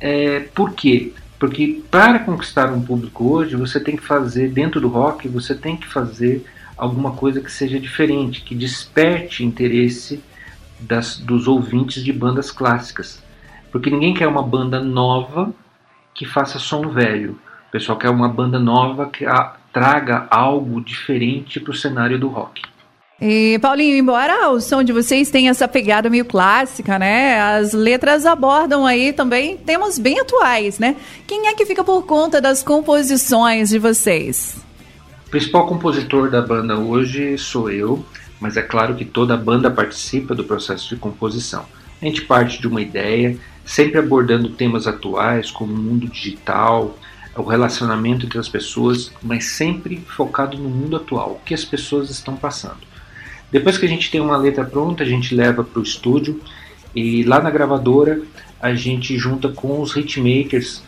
[0.00, 1.12] é, por quê?
[1.38, 5.76] Porque para conquistar um público hoje, você tem que fazer, dentro do rock, você tem
[5.76, 10.24] que fazer alguma coisa que seja diferente, que desperte interesse
[10.80, 13.22] das, dos ouvintes de bandas clássicas.
[13.70, 15.52] Porque ninguém quer uma banda nova
[16.14, 17.38] que faça som velho.
[17.68, 22.28] O pessoal quer uma banda nova que a, traga algo diferente para o cenário do
[22.28, 22.62] rock.
[23.20, 27.40] E, Paulinho, embora o som de vocês tenha essa pegada meio clássica, né?
[27.40, 30.96] As letras abordam aí também temas bem atuais, né?
[31.26, 34.58] Quem é que fica por conta das composições de vocês?
[35.26, 38.04] O principal compositor da banda hoje sou eu,
[38.38, 41.64] mas é claro que toda a banda participa do processo de composição.
[42.02, 46.98] A gente parte de uma ideia, sempre abordando temas atuais como o mundo digital,
[47.34, 52.10] o relacionamento entre as pessoas, mas sempre focado no mundo atual, o que as pessoas
[52.10, 52.95] estão passando.
[53.50, 56.40] Depois que a gente tem uma letra pronta, a gente leva para o estúdio
[56.94, 58.20] e lá na gravadora
[58.60, 60.82] a gente junta com os hitmakers,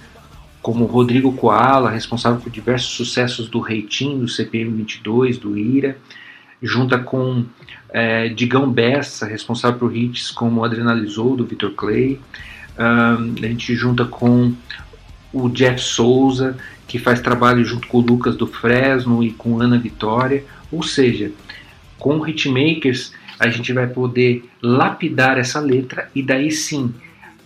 [0.60, 5.96] como Rodrigo Koala, responsável por diversos sucessos do Reitinho, do CPM 22, do Ira,
[6.62, 7.44] junta com
[7.90, 12.20] é, Digão Bessa, responsável por hits como Adrenalizou, do Victor Clay,
[12.78, 14.52] um, a gente junta com
[15.32, 16.56] o Jeff Souza,
[16.86, 21.30] que faz trabalho junto com o Lucas do Fresno e com Ana Vitória, ou seja,
[21.98, 26.92] com hitmakers a gente vai poder lapidar essa letra e daí sim,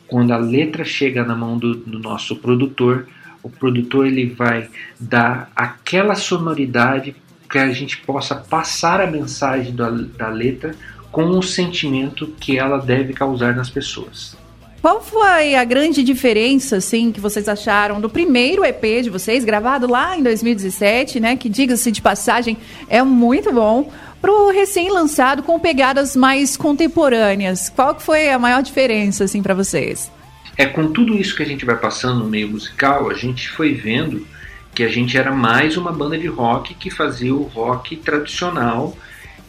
[0.07, 3.07] quando a letra chega na mão do, do nosso produtor,
[3.43, 4.69] o produtor ele vai
[4.99, 7.15] dar aquela sonoridade
[7.51, 10.75] que a gente possa passar a mensagem da, da letra
[11.11, 14.35] com o sentimento que ela deve causar nas pessoas.
[14.81, 19.87] Qual foi a grande diferença, assim, que vocês acharam do primeiro EP de vocês, gravado
[19.87, 21.37] lá em 2017, né?
[21.37, 22.57] Que, diga-se de passagem,
[22.89, 23.93] é muito bom,
[24.23, 27.69] pro recém-lançado com pegadas mais contemporâneas.
[27.69, 30.11] Qual que foi a maior diferença, assim, para vocês?
[30.57, 33.75] É com tudo isso que a gente vai passando no meio musical, a gente foi
[33.75, 34.25] vendo
[34.73, 38.97] que a gente era mais uma banda de rock que fazia o rock tradicional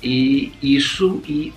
[0.01, 1.53] e isso e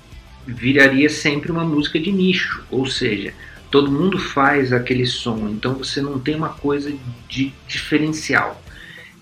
[0.47, 3.33] viraria sempre uma música de nicho, ou seja,
[3.71, 6.93] todo mundo faz aquele som, então você não tem uma coisa
[7.29, 8.63] de diferencial.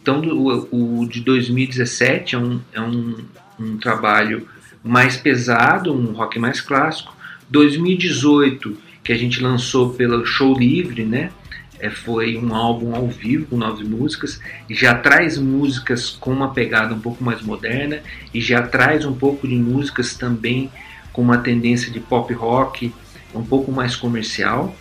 [0.02, 3.16] Então o, o de 2017 é, um, é um,
[3.58, 4.48] um trabalho
[4.82, 7.14] mais pesado, um rock mais clássico.
[7.48, 11.30] 2018 que a gente lançou pelo Show Livre, né?
[11.78, 14.40] É, foi um álbum ao vivo com nove músicas,
[14.70, 18.00] já traz músicas com uma pegada um pouco mais moderna
[18.32, 20.70] e já traz um pouco de músicas também
[21.12, 22.92] com uma tendência de pop rock
[23.34, 24.74] um pouco mais comercial.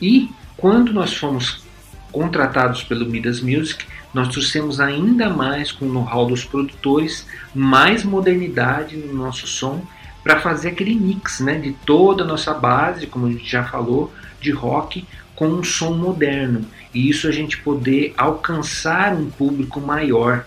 [0.00, 1.62] E quando nós fomos
[2.10, 8.96] contratados pelo Midas Music, nós trouxemos ainda mais com o know-how dos produtores, mais modernidade
[8.96, 9.82] no nosso som
[10.22, 14.12] para fazer aquele mix né, de toda a nossa base, como a gente já falou,
[14.40, 16.64] de rock com um som moderno.
[16.94, 20.44] E isso a gente poder alcançar um público maior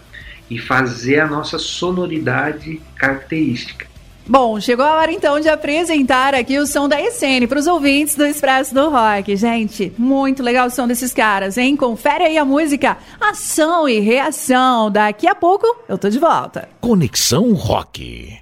[0.50, 3.88] e fazer a nossa sonoridade característica.
[4.27, 8.15] Bom, chegou a hora então de apresentar aqui o som da Essene para os ouvintes
[8.15, 9.35] do Expresso do Rock.
[9.35, 11.76] Gente, muito legal o som desses caras, hein?
[11.76, 14.89] Confere aí a música Ação e Reação.
[14.89, 16.68] Daqui a pouco eu tô de volta.
[16.81, 18.39] Conexão Rock.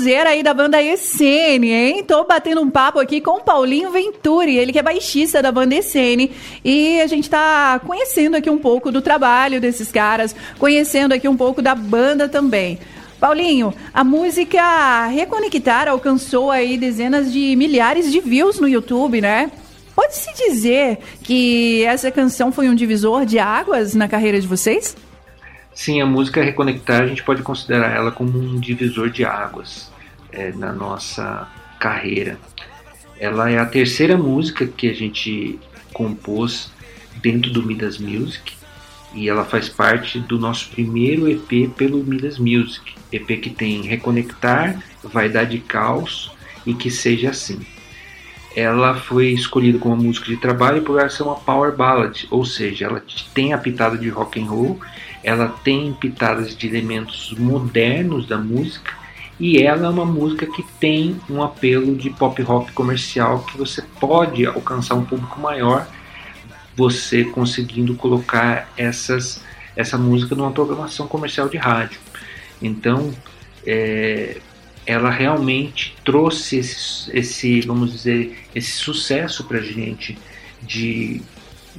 [0.00, 2.02] Sonzeira aí da banda Essene, hein?
[2.02, 5.74] Tô batendo um papo aqui com o Paulinho Venturi, ele que é baixista da banda
[5.74, 6.32] Essene,
[6.64, 11.36] e a gente tá conhecendo aqui um pouco do trabalho desses caras, conhecendo aqui um
[11.36, 12.78] pouco da banda também.
[13.20, 19.52] Paulinho, a música Reconectar alcançou aí dezenas de milhares de views no YouTube, né?
[19.94, 24.96] Pode-se dizer que essa canção foi um divisor de águas na carreira de vocês?
[25.80, 29.90] Sim, a música Reconectar a gente pode considerar ela como um divisor de águas
[30.30, 31.48] é, na nossa
[31.78, 32.38] carreira.
[33.18, 35.58] Ela é a terceira música que a gente
[35.94, 36.70] compôs
[37.22, 38.52] dentro do Midas Music
[39.14, 42.92] e ela faz parte do nosso primeiro EP pelo Midas Music.
[43.10, 46.30] EP que tem Reconectar, Vai Dar de Caos
[46.66, 47.58] e Que Seja Assim.
[48.54, 52.84] Ela foi escolhida como música de trabalho por ela ser uma power ballad, ou seja,
[52.84, 53.02] ela
[53.32, 54.78] tem a pitada de rock and roll,
[55.22, 58.92] ela tem pitadas de elementos modernos da música
[59.38, 63.82] e ela é uma música que tem um apelo de pop rock comercial que você
[63.98, 65.86] pode alcançar um público maior
[66.76, 69.42] você conseguindo colocar essas,
[69.76, 72.00] essa música numa programação comercial de rádio.
[72.62, 73.12] Então,
[73.66, 74.40] é,
[74.86, 80.18] ela realmente trouxe esse, esse, vamos dizer, esse sucesso para a gente
[80.62, 81.20] de,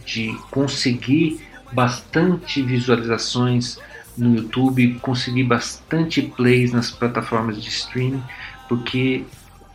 [0.05, 1.41] de conseguir
[1.71, 3.77] bastante visualizações
[4.17, 8.23] no YouTube, conseguir bastante plays nas plataformas de streaming,
[8.67, 9.23] porque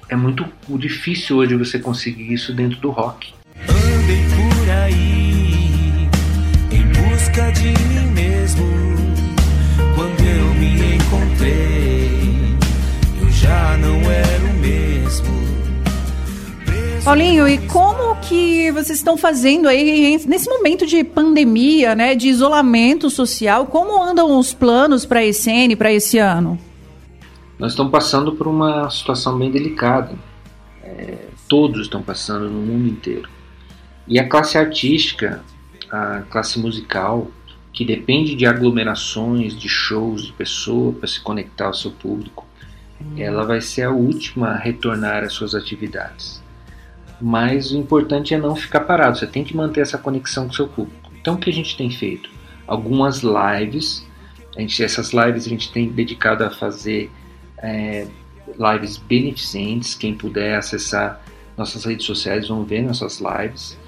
[0.09, 0.47] é muito
[0.79, 3.35] difícil hoje você conseguir isso dentro do rock.
[3.69, 6.09] Andei por aí
[6.71, 8.65] em busca de mim mesmo.
[9.95, 12.57] Quando eu me encontrei,
[13.21, 15.56] eu já não era o mesmo.
[17.07, 23.09] Paulinho, e como que vocês estão fazendo aí nesse momento de pandemia, né, de isolamento
[23.09, 23.67] social?
[23.67, 26.59] Como andam os planos para esse ano, para esse ano?
[27.61, 30.19] Nós estamos passando por uma situação bem delicada.
[30.83, 33.29] É, todos estão passando no mundo inteiro.
[34.09, 35.45] E a classe artística,
[35.89, 37.31] a classe musical,
[37.73, 42.45] que depende de aglomerações, de shows, de pessoas para se conectar ao seu público,
[43.17, 46.45] ela vai ser a última a retornar às suas atividades.
[47.21, 50.55] Mas o importante é não ficar parado, você tem que manter essa conexão com o
[50.55, 51.11] seu público.
[51.21, 52.29] Então o que a gente tem feito?
[52.67, 54.07] Algumas lives,
[54.57, 57.11] a gente, essas lives a gente tem dedicado a fazer
[57.59, 58.07] é,
[58.47, 61.23] lives beneficentes, quem puder acessar
[61.57, 63.79] nossas redes sociais vão ver nossas lives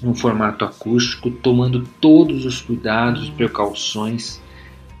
[0.00, 4.40] num formato acústico, tomando todos os cuidados precauções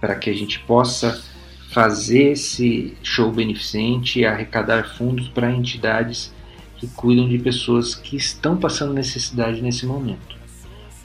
[0.00, 1.22] para que a gente possa
[1.70, 6.32] fazer esse show beneficente e arrecadar fundos para entidades
[6.78, 10.36] que cuidam de pessoas que estão passando necessidade nesse momento.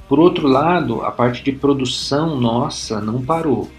[0.07, 3.69] Por outro lado, a parte de produção nossa não parou.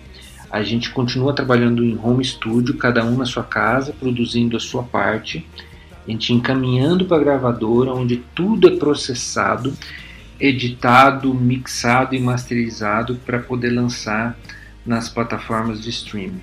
[0.50, 4.82] A gente continua trabalhando em home studio, cada um na sua casa, produzindo a sua
[4.82, 5.46] parte,
[6.06, 9.72] a gente encaminhando para a gravadora, onde tudo é processado,
[10.38, 14.36] editado, mixado e masterizado para poder lançar
[14.84, 16.42] nas plataformas de streaming.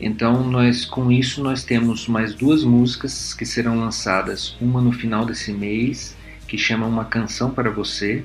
[0.00, 5.26] Então, nós com isso nós temos mais duas músicas que serão lançadas, uma no final
[5.26, 6.16] desse mês,
[6.48, 8.24] que chama Uma Canção para Você,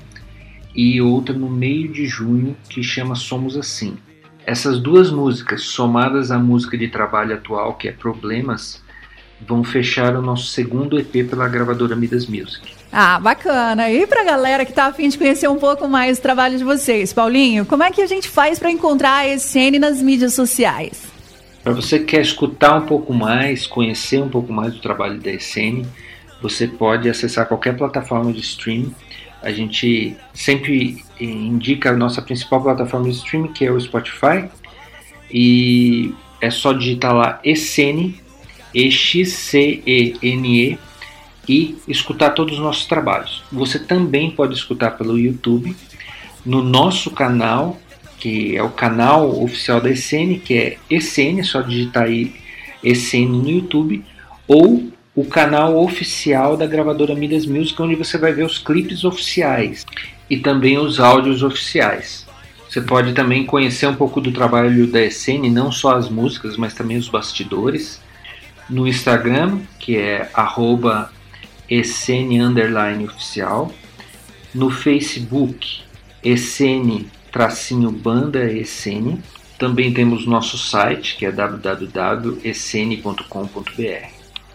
[0.73, 3.97] e outra no meio de junho, que chama Somos Assim.
[4.45, 8.81] Essas duas músicas, somadas à música de trabalho atual, que é Problemas,
[9.45, 12.73] vão fechar o nosso segundo EP pela gravadora Midas Music.
[12.91, 13.91] Ah, bacana.
[13.91, 17.11] E pra galera que tá afim de conhecer um pouco mais o trabalho de vocês,
[17.11, 21.14] Paulinho, como é que a gente faz para encontrar a ESN nas mídias sociais?
[21.65, 25.31] Para você que quer escutar um pouco mais, conhecer um pouco mais do trabalho da
[25.31, 25.83] ESN,
[26.39, 28.93] você pode acessar qualquer plataforma de streaming.
[29.41, 34.47] A gente sempre indica a nossa principal plataforma de streaming, que é o Spotify,
[35.31, 38.13] e é só digitar lá ESN,
[38.71, 40.77] E-X-C-E-N-E,
[41.49, 43.43] e escutar todos os nossos trabalhos.
[43.51, 45.75] Você também pode escutar pelo YouTube,
[46.45, 47.79] no nosso canal,
[48.19, 52.33] que é o canal oficial da ECN, que é ECN, é só digitar aí
[52.83, 54.03] ECN no YouTube,
[54.47, 59.85] ou o canal oficial da gravadora Midas Music, onde você vai ver os clipes oficiais
[60.29, 62.25] e também os áudios oficiais.
[62.69, 66.73] Você pode também conhecer um pouco do trabalho da ECN, não só as músicas, mas
[66.73, 68.01] também os bastidores,
[68.69, 71.11] no Instagram, que é arroba
[73.05, 73.71] oficial,
[74.53, 75.81] no Facebook
[76.23, 77.05] ECN
[77.35, 79.21] tracinho banda ECN,
[79.59, 82.39] também temos nosso site que é www.ecn.com.br.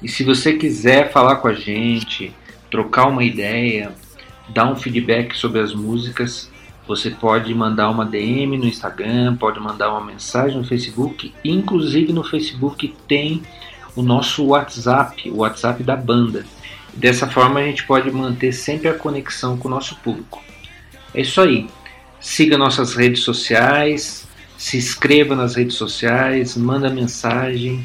[0.03, 2.35] E se você quiser falar com a gente,
[2.71, 3.93] trocar uma ideia,
[4.49, 6.51] dar um feedback sobre as músicas,
[6.89, 12.25] Você pode mandar uma DM no Instagram, pode mandar uma mensagem no Facebook, inclusive no
[12.25, 13.43] Facebook tem
[13.95, 16.45] o nosso WhatsApp, o WhatsApp da banda.
[16.95, 20.43] Dessa forma a gente pode manter sempre a conexão com o nosso público.
[21.15, 21.69] É isso aí.
[22.21, 24.29] Siga nossas redes sociais,
[24.59, 27.83] se inscreva nas redes sociais, manda mensagem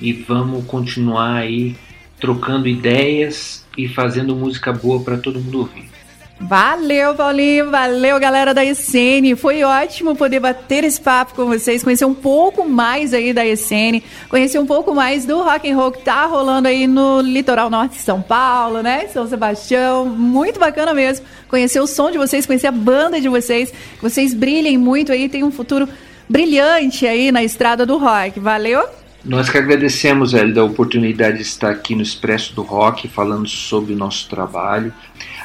[0.00, 1.76] e vamos continuar aí
[2.20, 5.95] trocando ideias e fazendo música boa para todo mundo ouvir.
[6.38, 7.70] Valeu, Paulinho.
[7.70, 9.34] Valeu, galera da ECN.
[9.36, 14.02] Foi ótimo poder bater esse papo com vocês, conhecer um pouco mais aí da ECN,
[14.28, 17.96] conhecer um pouco mais do rock and roll que tá rolando aí no litoral norte
[17.96, 19.08] de São Paulo, né?
[19.08, 20.04] São Sebastião.
[20.04, 21.24] Muito bacana mesmo.
[21.48, 23.72] Conhecer o som de vocês, conhecer a banda de vocês.
[24.02, 25.88] Vocês brilhem muito aí, tem um futuro
[26.28, 28.38] brilhante aí na estrada do rock.
[28.38, 28.86] Valeu?
[29.26, 33.92] Nós que agradecemos, Hélio, da oportunidade de estar aqui no Expresso do Rock falando sobre
[33.92, 34.94] o nosso trabalho.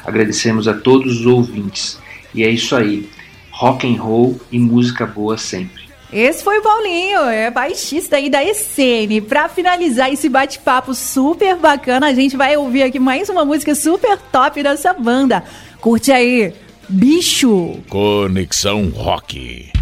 [0.06, 1.98] Agradecemos a todos os ouvintes.
[2.32, 3.10] E é isso aí.
[3.50, 5.82] Rock and roll e música boa sempre.
[6.12, 9.20] Esse foi o Paulinho, é baixista aí da ECN.
[9.22, 14.16] Pra finalizar esse bate-papo super bacana, a gente vai ouvir aqui mais uma música super
[14.30, 15.42] top dessa banda.
[15.80, 16.52] Curte aí,
[16.88, 17.78] Bicho.
[17.88, 19.72] Conexão Rock.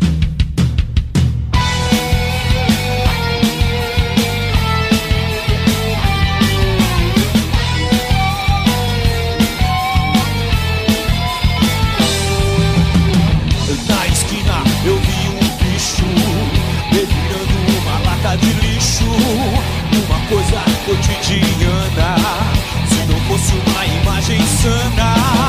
[21.11, 22.17] Cotidiana
[22.87, 25.40] Se não fosse uma imagem sana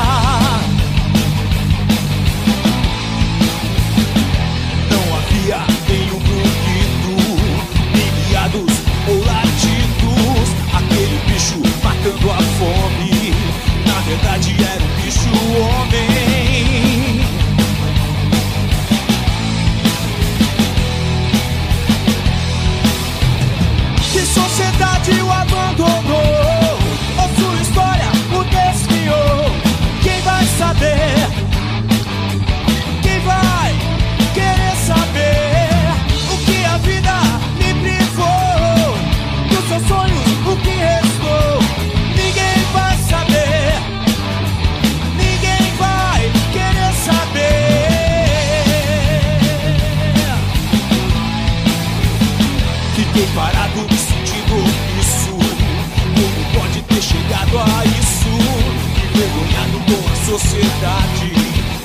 [60.42, 61.32] sociedade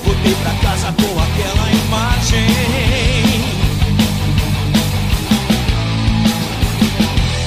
[0.04, 2.46] Voltei pra casa com aquela imagem.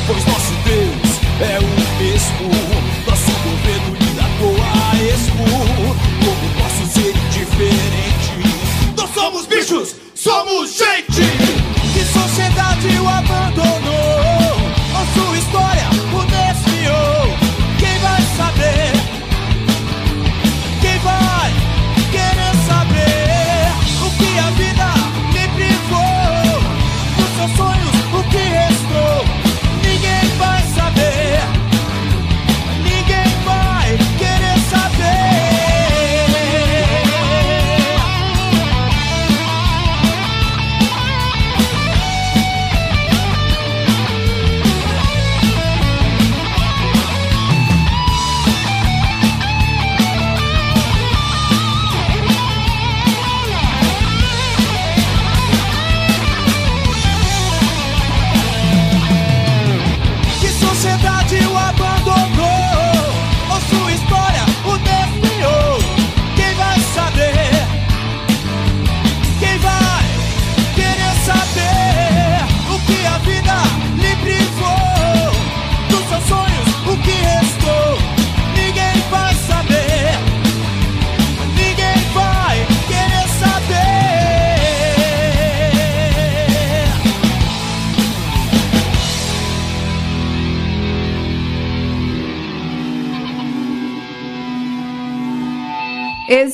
[0.06, 1.70] Pois nosso Deus é o
[2.02, 2.50] mesmo.
[3.08, 5.46] Nosso governo lida com a esmo
[6.26, 8.34] Como posso ser indiferente?
[8.98, 11.69] Nós somos bichos, somos gente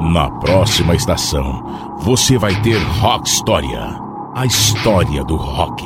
[0.00, 4.08] Na próxima estação, você vai ter Rock História
[4.38, 5.84] a história do rock.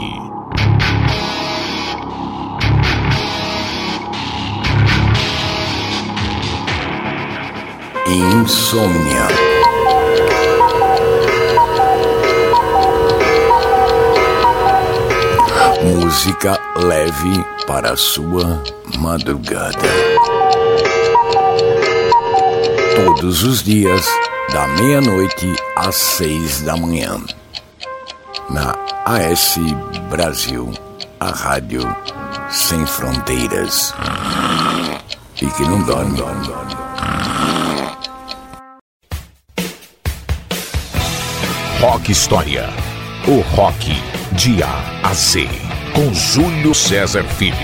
[8.07, 9.29] Insônia.
[15.83, 18.63] Música leve para sua
[18.99, 19.79] madrugada.
[23.05, 24.07] Todos os dias,
[24.53, 27.21] da meia-noite às seis da manhã.
[28.49, 29.57] Na AS
[30.09, 30.73] Brasil,
[31.19, 31.83] a rádio
[32.49, 33.93] sem fronteiras.
[35.35, 36.75] E que não dorme, dorme, dorme.
[41.81, 42.69] Rock História.
[43.27, 44.01] O rock
[44.31, 45.49] de A a Z.
[45.93, 47.57] Com Júlio César Filho.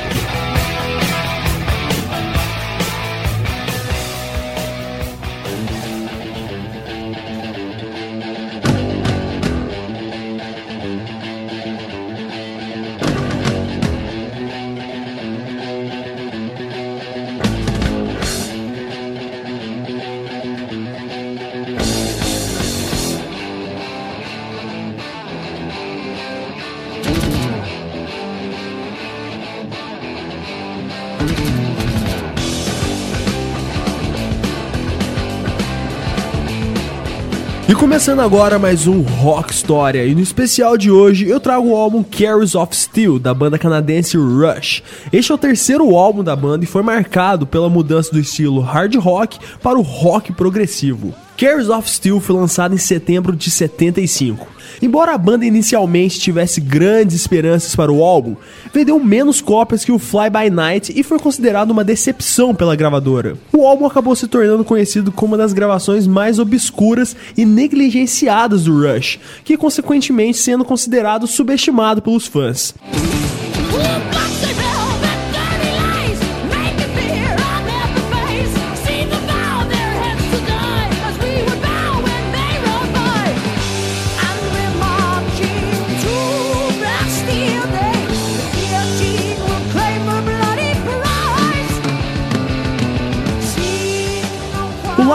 [37.79, 42.03] Começando agora mais um Rock História, e no especial de hoje eu trago o álbum
[42.03, 44.83] Carries of Steel, da banda canadense Rush.
[45.13, 48.97] Este é o terceiro álbum da banda e foi marcado pela mudança do estilo hard
[48.97, 51.15] rock para o rock progressivo.
[51.39, 54.45] Carries of Steel foi lançado em setembro de 75.
[54.83, 58.35] Embora a banda inicialmente tivesse grandes esperanças para o álbum,
[58.75, 63.39] vendeu menos cópias que o Fly By Night e foi considerado uma decepção pela gravadora.
[63.53, 68.77] O álbum acabou se tornando conhecido como uma das gravações mais obscuras e negligenciadas do
[68.77, 72.75] Rush, que consequentemente sendo considerado subestimado pelos fãs.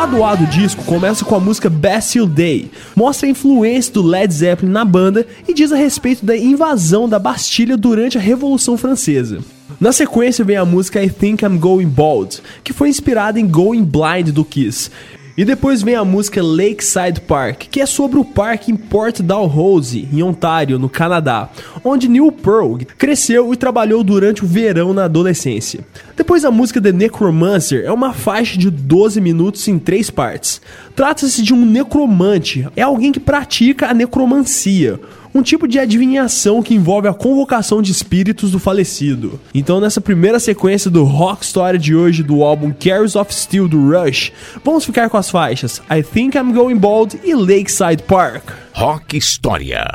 [0.04, 4.34] Lado A do disco começa com a música Bastille Day, mostra a influência do Led
[4.34, 9.40] Zeppelin na banda e diz a respeito da invasão da Bastilha durante a Revolução Francesa.
[9.80, 13.86] Na sequência vem a música I Think I'm Going Bald, que foi inspirada em Going
[13.86, 14.92] Blind do Kiss.
[15.36, 20.08] E depois vem a música Lakeside Park, que é sobre o parque em Port Dalhousie,
[20.14, 21.50] em Ontário, no Canadá,
[21.84, 25.80] onde Neil Pearl cresceu e trabalhou durante o verão na adolescência.
[26.16, 30.62] Depois a música The Necromancer é uma faixa de 12 minutos em três partes.
[30.96, 35.00] Trata-se de um necromante, é alguém que pratica a necromancia,
[35.34, 39.40] um tipo de adivinhação que envolve a convocação de espíritos do falecido.
[39.54, 43.90] Então, nessa primeira sequência do Rock Story de hoje do álbum Carries of Steel do
[43.90, 44.32] Rush,
[44.64, 48.52] vamos ficar com as faixas I Think I'm Going Bald e Lakeside Park.
[48.74, 49.86] Rock História.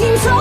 [0.00, 0.39] 心中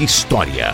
[0.00, 0.69] História.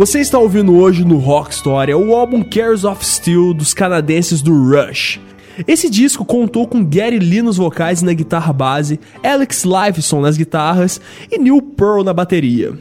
[0.00, 4.50] Você está ouvindo hoje no Rock Story o álbum Cares of Steel dos canadenses do
[4.50, 5.20] Rush.
[5.68, 10.38] Esse disco contou com Gary Lee nos vocais e na guitarra base, Alex Lifeson nas
[10.38, 10.98] guitarras
[11.30, 12.72] e Neil Pearl na bateria.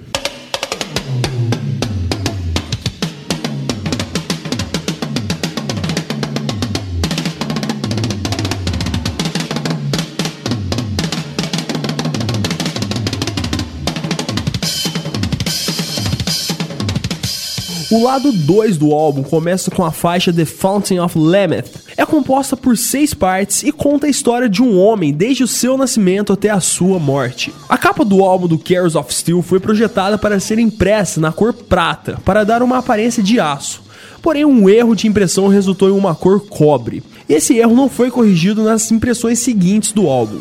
[17.91, 21.71] O lado 2 do álbum começa com a faixa The Fountain of Lameth.
[21.97, 25.75] É composta por seis partes e conta a história de um homem desde o seu
[25.75, 27.51] nascimento até a sua morte.
[27.67, 31.51] A capa do álbum do Cares of Steel foi projetada para ser impressa na cor
[31.51, 33.81] prata, para dar uma aparência de aço.
[34.21, 37.01] Porém, um erro de impressão resultou em uma cor cobre.
[37.27, 40.39] Esse erro não foi corrigido nas impressões seguintes do álbum.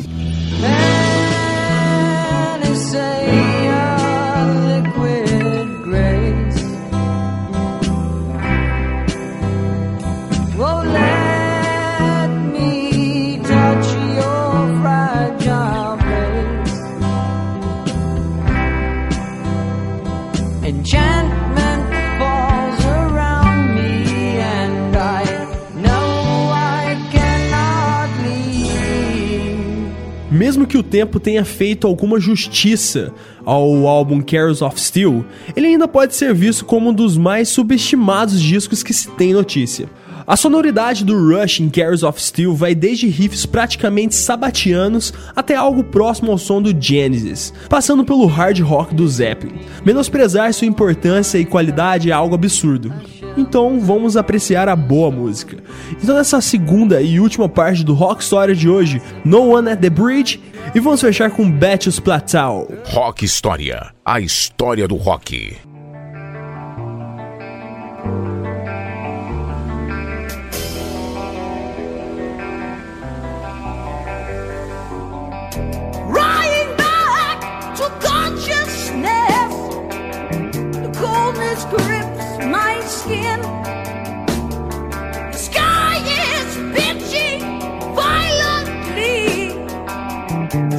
[30.69, 33.11] Que o tempo tenha feito alguma justiça
[33.43, 35.25] ao álbum Cares of Steel,
[35.55, 39.89] ele ainda pode ser visto como um dos mais subestimados discos que se tem notícia.
[40.29, 45.83] A sonoridade do Rush em Cares of Steel vai desde riffs praticamente sabatianos até algo
[45.83, 49.55] próximo ao som do Genesis, passando pelo hard rock do Zeppelin.
[49.83, 52.93] Menosprezar sua importância e qualidade é algo absurdo.
[53.37, 55.57] Então vamos apreciar a boa música.
[56.01, 59.89] Então nessa segunda e última parte do Rock Story de hoje, No One at the
[59.89, 60.41] Bridge,
[60.73, 62.67] e vamos fechar com Betches Plateau.
[62.85, 63.93] Rock História.
[64.05, 65.57] A história do rock.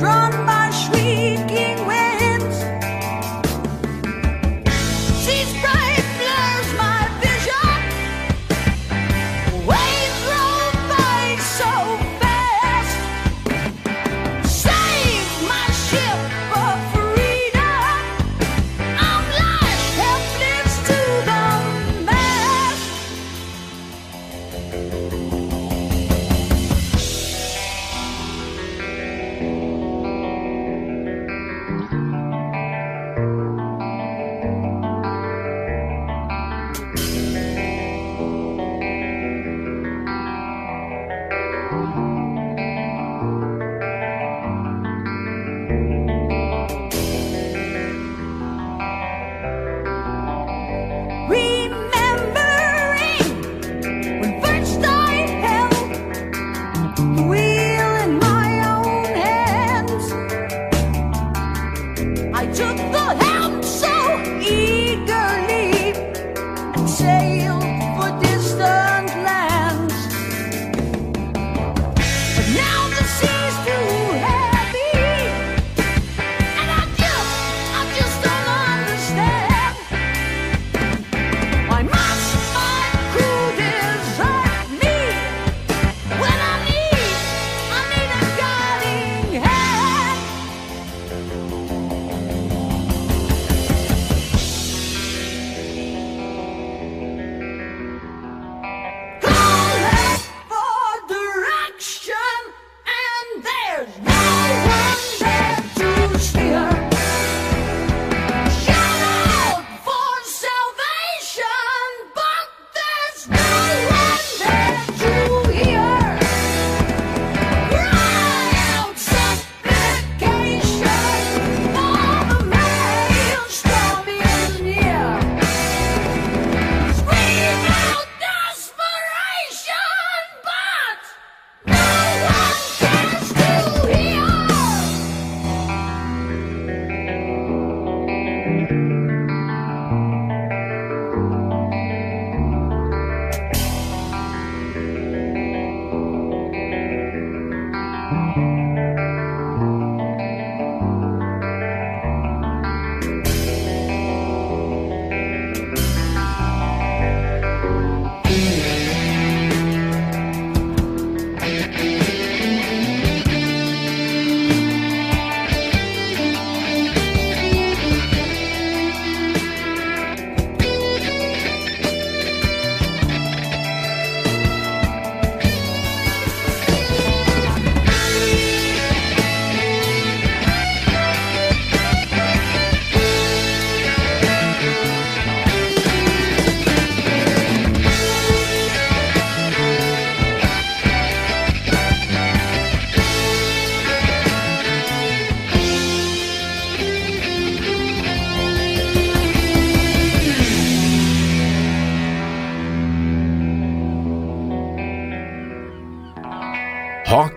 [0.01, 0.50] Run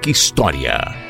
[0.05, 1.02] História.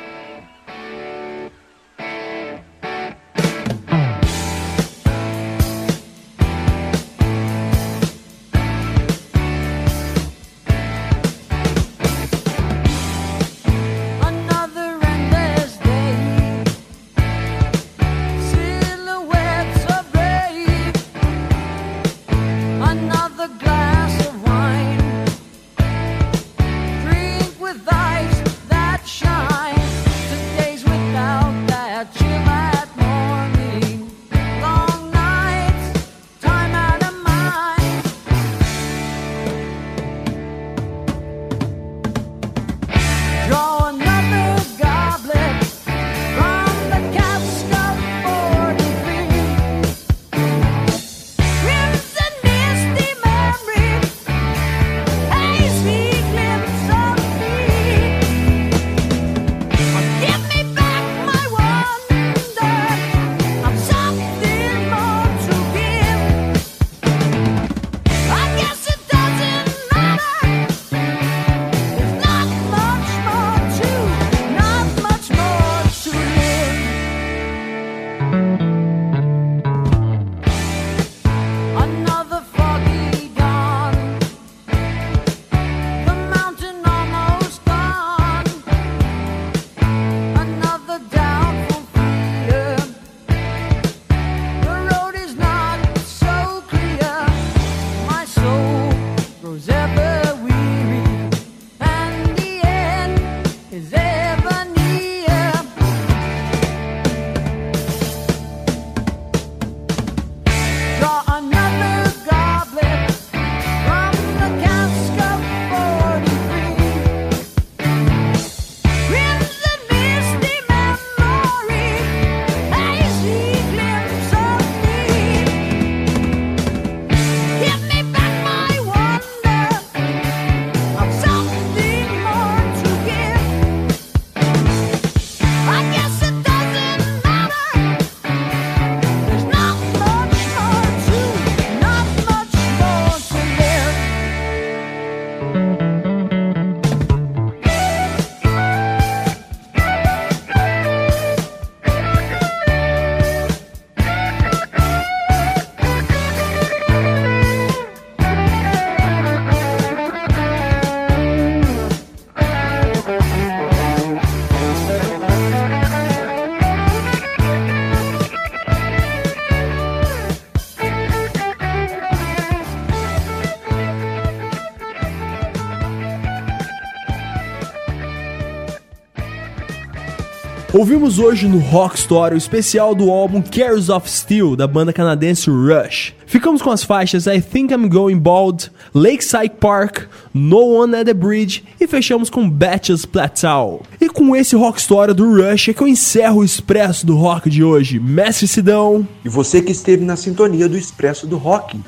[180.73, 185.47] Ouvimos hoje no Rock Story o especial do álbum Cares of Steel, da banda canadense
[185.47, 186.15] Rush.
[186.25, 191.13] Ficamos com as faixas I Think I'm Going Bald, Lakeside Park, No One at the
[191.13, 193.83] Bridge e fechamos com Batches Plateau.
[194.01, 197.51] E com esse Rock Story do Rush é que eu encerro o Expresso do Rock
[197.51, 197.99] de hoje.
[197.99, 201.79] Mestre Sidão, E você que esteve na sintonia do Expresso do Rock.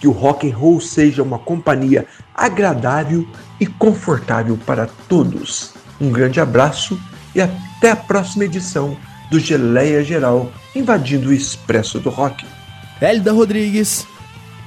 [0.00, 3.24] Que o rock and roll seja uma companhia agradável
[3.60, 5.74] e confortável para todos.
[6.00, 6.98] Um grande abraço
[7.34, 8.96] e até a próxima edição
[9.30, 12.44] do Geleia Geral invadindo o Expresso do Rock.
[13.00, 14.06] Hélida Rodrigues,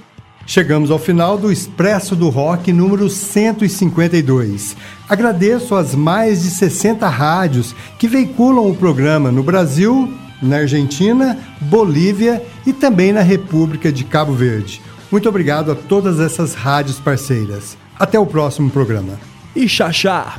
[0.48, 4.78] Chegamos ao final do Expresso do Rock número 152.
[5.10, 12.46] Agradeço às mais de 60 rádios que veiculam o programa no Brasil, na Argentina, Bolívia
[12.64, 14.82] e também na República de Cabo Verde.
[15.12, 17.76] Muito obrigado a todas essas rádios parceiras.
[17.98, 19.18] Até o próximo programa.
[19.56, 20.38] e Xaxá.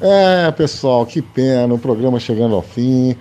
[0.00, 3.16] É, pessoal, que pena, o programa chegando ao fim.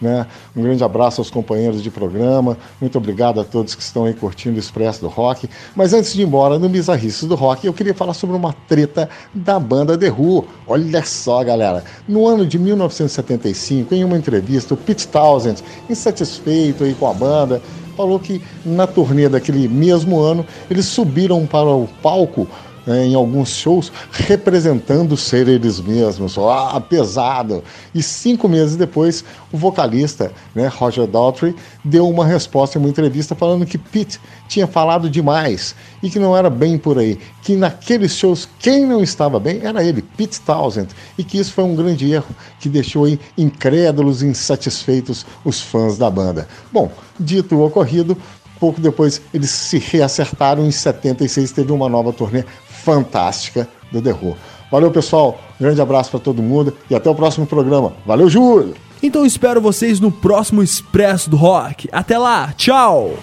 [0.00, 0.26] Né?
[0.56, 2.56] Um grande abraço aos companheiros de programa.
[2.80, 5.48] Muito obrigado a todos que estão aí curtindo o Expresso do Rock.
[5.76, 9.10] Mas antes de ir embora no Bizarrices do Rock, eu queria falar sobre uma treta
[9.34, 10.46] da banda The Who.
[10.66, 11.84] Olha só, galera.
[12.08, 17.60] No ano de 1975, em uma entrevista, o Pete Townsend, insatisfeito aí com a banda,
[17.94, 22.48] falou que na turnê daquele mesmo ano eles subiram para o palco
[22.90, 27.62] né, em alguns shows representando ser eles mesmos, ah, pesado.
[27.94, 31.54] E cinco meses depois, o vocalista, né, Roger Daltrey,
[31.84, 36.36] deu uma resposta em uma entrevista falando que Pete tinha falado demais e que não
[36.36, 40.88] era bem por aí, que naqueles shows quem não estava bem era ele, Pete Townsend,
[41.16, 45.96] e que isso foi um grande erro que deixou aí incrédulos e insatisfeitos os fãs
[45.96, 46.48] da banda.
[46.72, 46.90] Bom,
[47.20, 48.16] dito o ocorrido,
[48.60, 50.66] pouco depois eles se reacertaram.
[50.66, 52.44] Em 76 teve uma nova turnê
[52.82, 54.36] fantástica do The Who.
[54.70, 55.40] Valeu, pessoal.
[55.60, 57.92] Um grande abraço para todo mundo e até o próximo programa.
[58.06, 58.74] Valeu, Júlio!
[59.02, 61.88] Então espero vocês no próximo Expresso do Rock.
[61.90, 63.14] Até lá, tchau!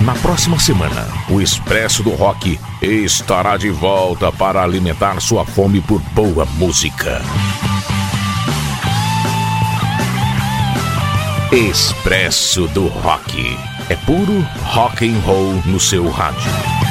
[0.00, 5.98] Na próxima semana, o Expresso do Rock estará de volta para alimentar sua fome por
[6.12, 7.22] boa música.
[11.54, 13.56] Expresso do Rock.
[13.88, 16.83] É puro rock and roll no seu rádio.